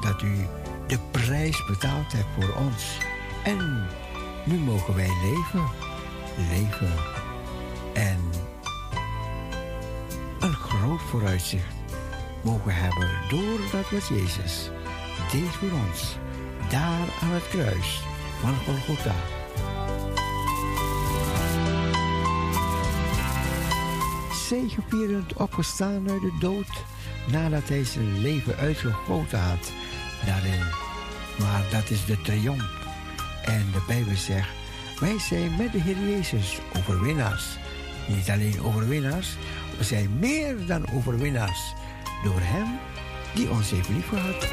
dat 0.00 0.22
u 0.22 0.46
de 0.86 0.98
prijs 1.10 1.66
betaald 1.66 2.12
hebt 2.12 2.28
voor 2.38 2.54
ons. 2.54 2.98
En 3.44 3.86
nu 4.44 4.58
mogen 4.58 4.94
wij 4.94 5.10
leven, 5.22 5.64
leven 6.50 6.94
en 7.92 8.20
een 10.40 10.54
groot 10.54 11.00
vooruitzicht 11.00 11.74
mogen 12.42 12.74
hebben 12.74 13.08
doordat 13.28 13.90
wat 13.90 14.06
Jezus 14.08 14.70
deed 15.32 15.48
voor 15.48 15.70
ons, 15.88 16.16
daar 16.70 17.08
aan 17.22 17.30
het 17.30 17.48
kruis 17.48 18.00
van 18.40 18.54
Golgotha. 18.54 19.14
Zegevierend 24.48 25.32
opgestaan 25.32 26.10
uit 26.10 26.20
de 26.20 26.36
dood, 26.40 26.84
nadat 27.32 27.68
hij 27.68 27.84
zijn 27.84 28.20
leven 28.20 28.56
uitgegoten 28.56 29.40
had 29.40 29.72
daarin. 30.26 30.64
Maar 31.38 31.62
dat 31.70 31.90
is 31.90 32.04
de 32.04 32.20
triomf. 32.20 32.84
En 33.44 33.66
de 33.72 33.82
Bijbel 33.86 34.16
zegt, 34.16 34.48
wij 35.00 35.18
zijn 35.18 35.56
met 35.56 35.72
de 35.72 35.80
Heer 35.80 36.08
Jezus 36.08 36.58
overwinnaars. 36.76 37.58
Niet 38.08 38.30
alleen 38.30 38.62
overwinnaars, 38.62 39.36
we 39.78 39.84
zijn 39.84 40.18
meer 40.18 40.66
dan 40.66 40.84
overwinnaars 40.94 41.74
door 42.24 42.40
Hem 42.40 42.78
die 43.34 43.50
ons 43.50 43.70
heeft 43.70 43.88
liefgehad. 43.88 44.48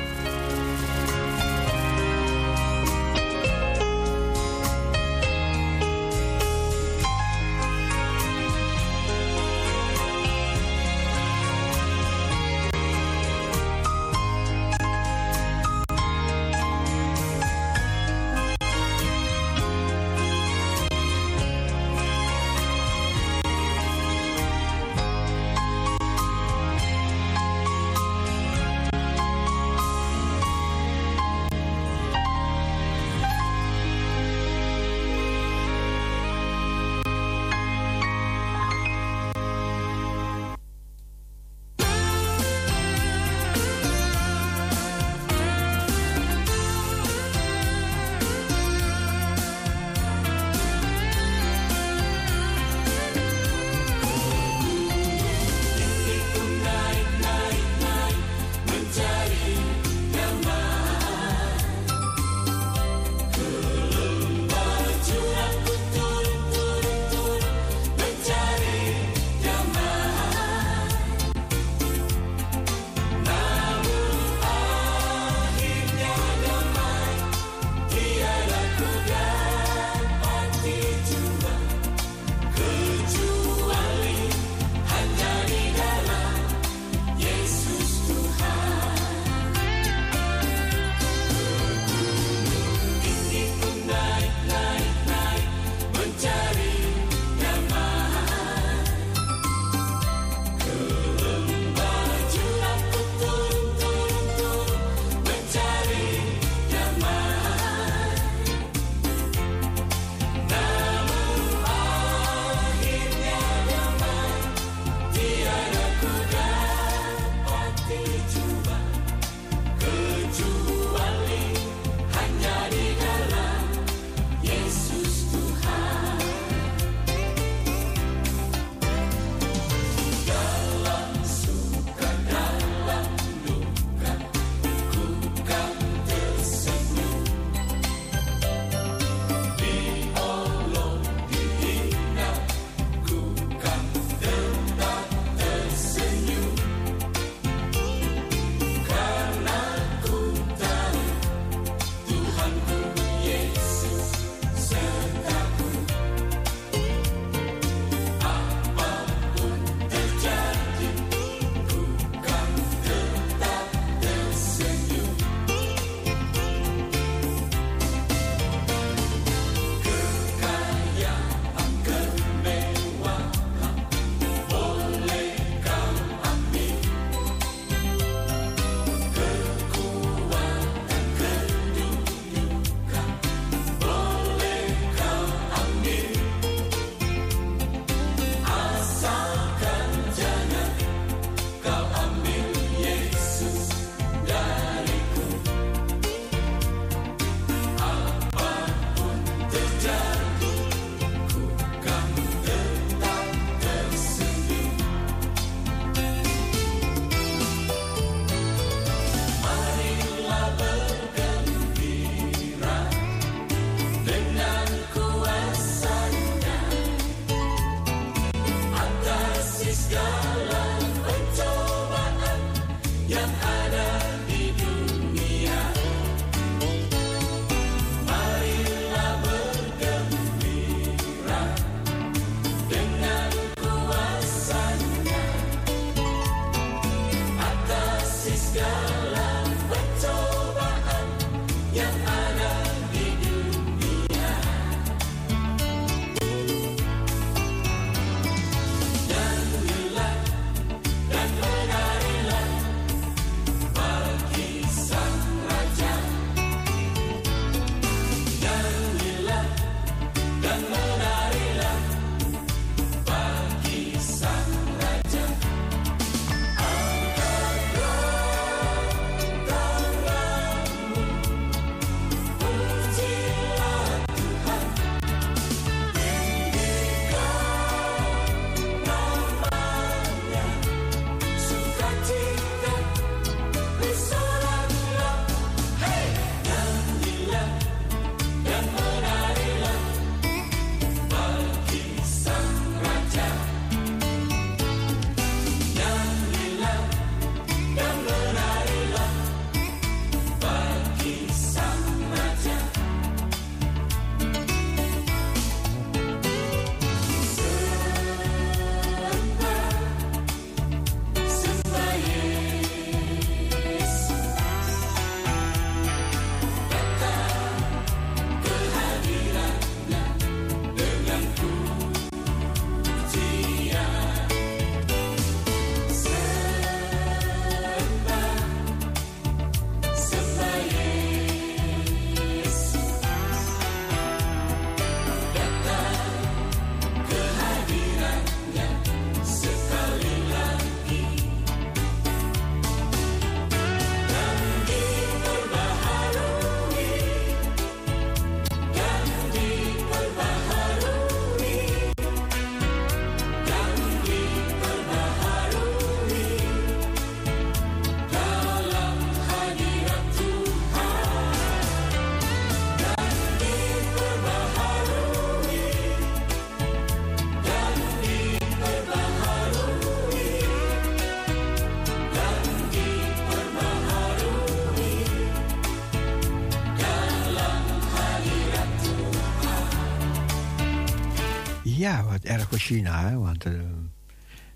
Erg 382.23 382.49
voor 382.49 382.57
China, 382.57 383.09
hè? 383.09 383.17
want 383.17 383.45
eh, 383.45 383.53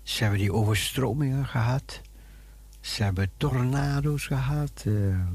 ze 0.02 0.22
hebben 0.22 0.40
die 0.40 0.52
overstromingen 0.52 1.46
gehad. 1.46 2.00
Ze 2.80 3.02
hebben 3.02 3.30
tornado's 3.36 4.26
gehad. 4.26 4.82
eh. 4.86 5.26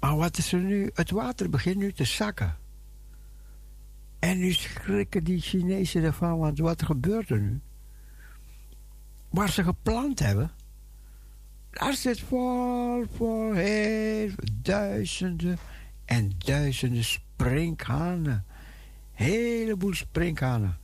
maar 0.00 0.16
wat 0.16 0.38
is 0.38 0.52
er 0.52 0.60
nu? 0.60 0.90
Het 0.94 1.10
water 1.10 1.50
begint 1.50 1.76
nu 1.76 1.92
te 1.92 2.04
zakken. 2.04 2.56
En 4.18 4.38
nu 4.38 4.52
schrikken 4.52 5.24
die 5.24 5.40
Chinezen 5.40 6.02
ervan, 6.02 6.38
want 6.38 6.58
wat 6.58 6.82
gebeurt 6.82 7.30
er 7.30 7.40
nu? 7.40 7.60
Waar 9.30 9.48
ze 9.48 9.64
geplant 9.64 10.18
hebben, 10.18 10.50
daar 11.70 11.94
zit 11.94 12.20
vol, 12.20 13.04
vol, 13.16 13.52
heel 13.52 14.30
duizenden 14.52 15.58
en 16.04 16.32
duizenden 16.38 17.04
sprinkhanen. 17.04 18.44
Heleboel 19.22 19.94
sprinkhanen. 19.94 20.78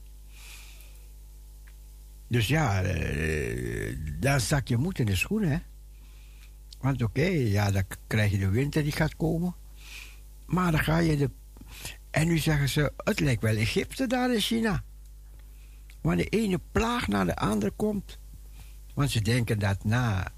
Dus 2.29 2.49
ja, 2.49 2.83
eh, 2.83 3.97
daar 4.21 4.41
zak 4.41 4.69
je 4.69 4.77
moed 4.77 4.99
in 4.99 5.07
de 5.07 5.17
schoenen, 5.17 5.51
hè. 5.51 5.59
Want 6.81 7.03
oké, 7.03 7.27
ja, 7.27 7.71
dan 7.71 7.85
krijg 8.07 8.31
je 8.31 8.39
de 8.39 8.49
winter 8.49 8.83
die 8.83 8.93
gaat 8.93 9.17
komen. 9.17 9.55
Maar 10.47 10.71
dan 10.71 10.81
ga 10.81 10.99
je 10.99 11.17
de... 11.17 11.31
En 12.11 12.27
nu 12.27 12.39
zeggen 12.39 12.69
ze, 12.69 12.93
het 12.97 13.21
lijkt 13.21 13.43
wel 13.43 13.57
Egypte 13.57 14.07
daar 14.07 14.35
in 14.35 14.41
China. 14.41 14.83
Want 16.01 16.19
de 16.19 16.25
ene 16.25 16.61
plaag 16.73 17.09
naar 17.09 17.27
de 17.27 17.37
andere 17.37 17.71
komt. 17.71 18.19
Want 18.95 19.11
ze 19.11 19.21
denken 19.21 19.59
dat 19.59 19.85
na, 19.85 20.33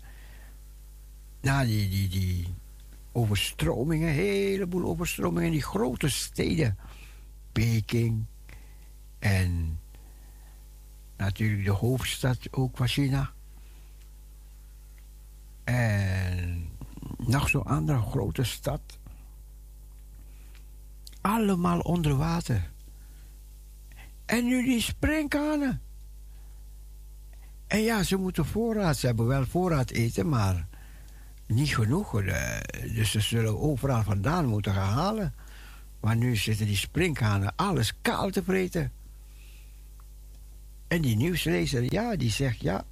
na 1.40 1.64
die, 1.64 1.88
die, 1.88 2.08
die 2.08 2.46
overstromingen, 3.12 4.12
heleboel 4.12 4.84
overstromingen 4.84 5.46
in 5.46 5.52
die 5.52 5.62
grote 5.62 6.08
steden, 6.08 6.78
Peking 7.60 8.24
en 9.18 9.80
natuurlijk 11.16 11.64
de 11.64 11.70
hoofdstad 11.70 12.38
ook 12.50 12.76
van 12.76 12.88
China. 12.88 13.32
En 15.64 16.68
nog 17.18 17.48
zo'n 17.48 17.62
andere 17.62 18.00
grote 18.00 18.44
stad. 18.44 18.80
Allemaal 21.20 21.80
onder 21.80 22.16
water. 22.16 22.70
En 24.24 24.44
nu 24.44 24.64
die 24.64 24.80
sprinkhanen. 24.80 25.82
En 27.66 27.80
ja, 27.80 28.02
ze 28.02 28.16
moeten 28.16 28.46
voorraad. 28.46 28.96
Ze 28.96 29.06
hebben 29.06 29.26
wel 29.26 29.46
voorraad 29.46 29.90
eten, 29.90 30.28
maar 30.28 30.66
niet 31.46 31.74
genoeg. 31.74 32.20
Eh, 32.20 32.60
Dus 32.94 33.10
ze 33.10 33.20
zullen 33.20 33.58
overal 33.60 34.02
vandaan 34.02 34.46
moeten 34.46 34.72
gaan 34.74 34.92
halen. 34.92 35.34
Maar 36.00 36.16
nu 36.16 36.36
zitten 36.36 36.66
die 36.66 36.76
sprinkhanen 36.76 37.52
alles 37.56 37.92
kaal 38.02 38.30
te 38.30 38.42
vreten. 38.42 38.92
En 40.88 41.00
die 41.00 41.16
nieuwslezer, 41.16 41.92
ja, 41.92 42.16
die 42.16 42.30
zegt 42.30 42.60
ja, 42.60 42.84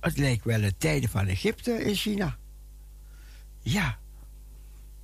het 0.00 0.18
lijkt 0.18 0.44
wel 0.44 0.60
de 0.60 0.76
tijden 0.78 1.08
van 1.08 1.26
Egypte 1.26 1.84
in 1.84 1.94
China. 1.94 2.36
Ja, 3.62 3.98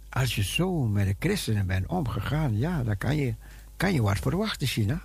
als 0.09 0.35
je 0.35 0.43
zo 0.43 0.87
met 0.87 1.07
de 1.07 1.17
christenen 1.19 1.67
bent 1.67 1.87
omgegaan, 1.87 2.59
ja, 2.59 2.83
dan 2.83 2.97
kan 2.97 3.17
je, 3.17 3.35
kan 3.77 3.93
je 3.93 4.03
wat 4.03 4.19
verwachten, 4.19 4.67
China. 4.67 5.03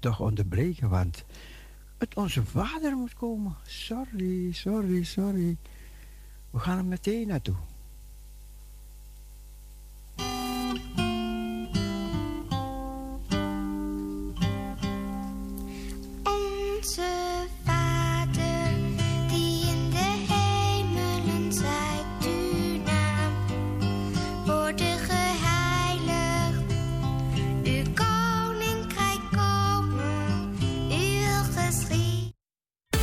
toch 0.00 0.20
onderbreken, 0.20 0.88
want 0.88 1.24
het 1.98 2.16
onze 2.16 2.44
vader 2.44 2.96
moet 2.96 3.14
komen. 3.14 3.56
Sorry, 3.62 4.52
sorry, 4.52 5.04
sorry. 5.04 5.56
We 6.50 6.58
gaan 6.58 6.78
er 6.78 6.84
meteen 6.84 7.26
naartoe. 7.26 7.56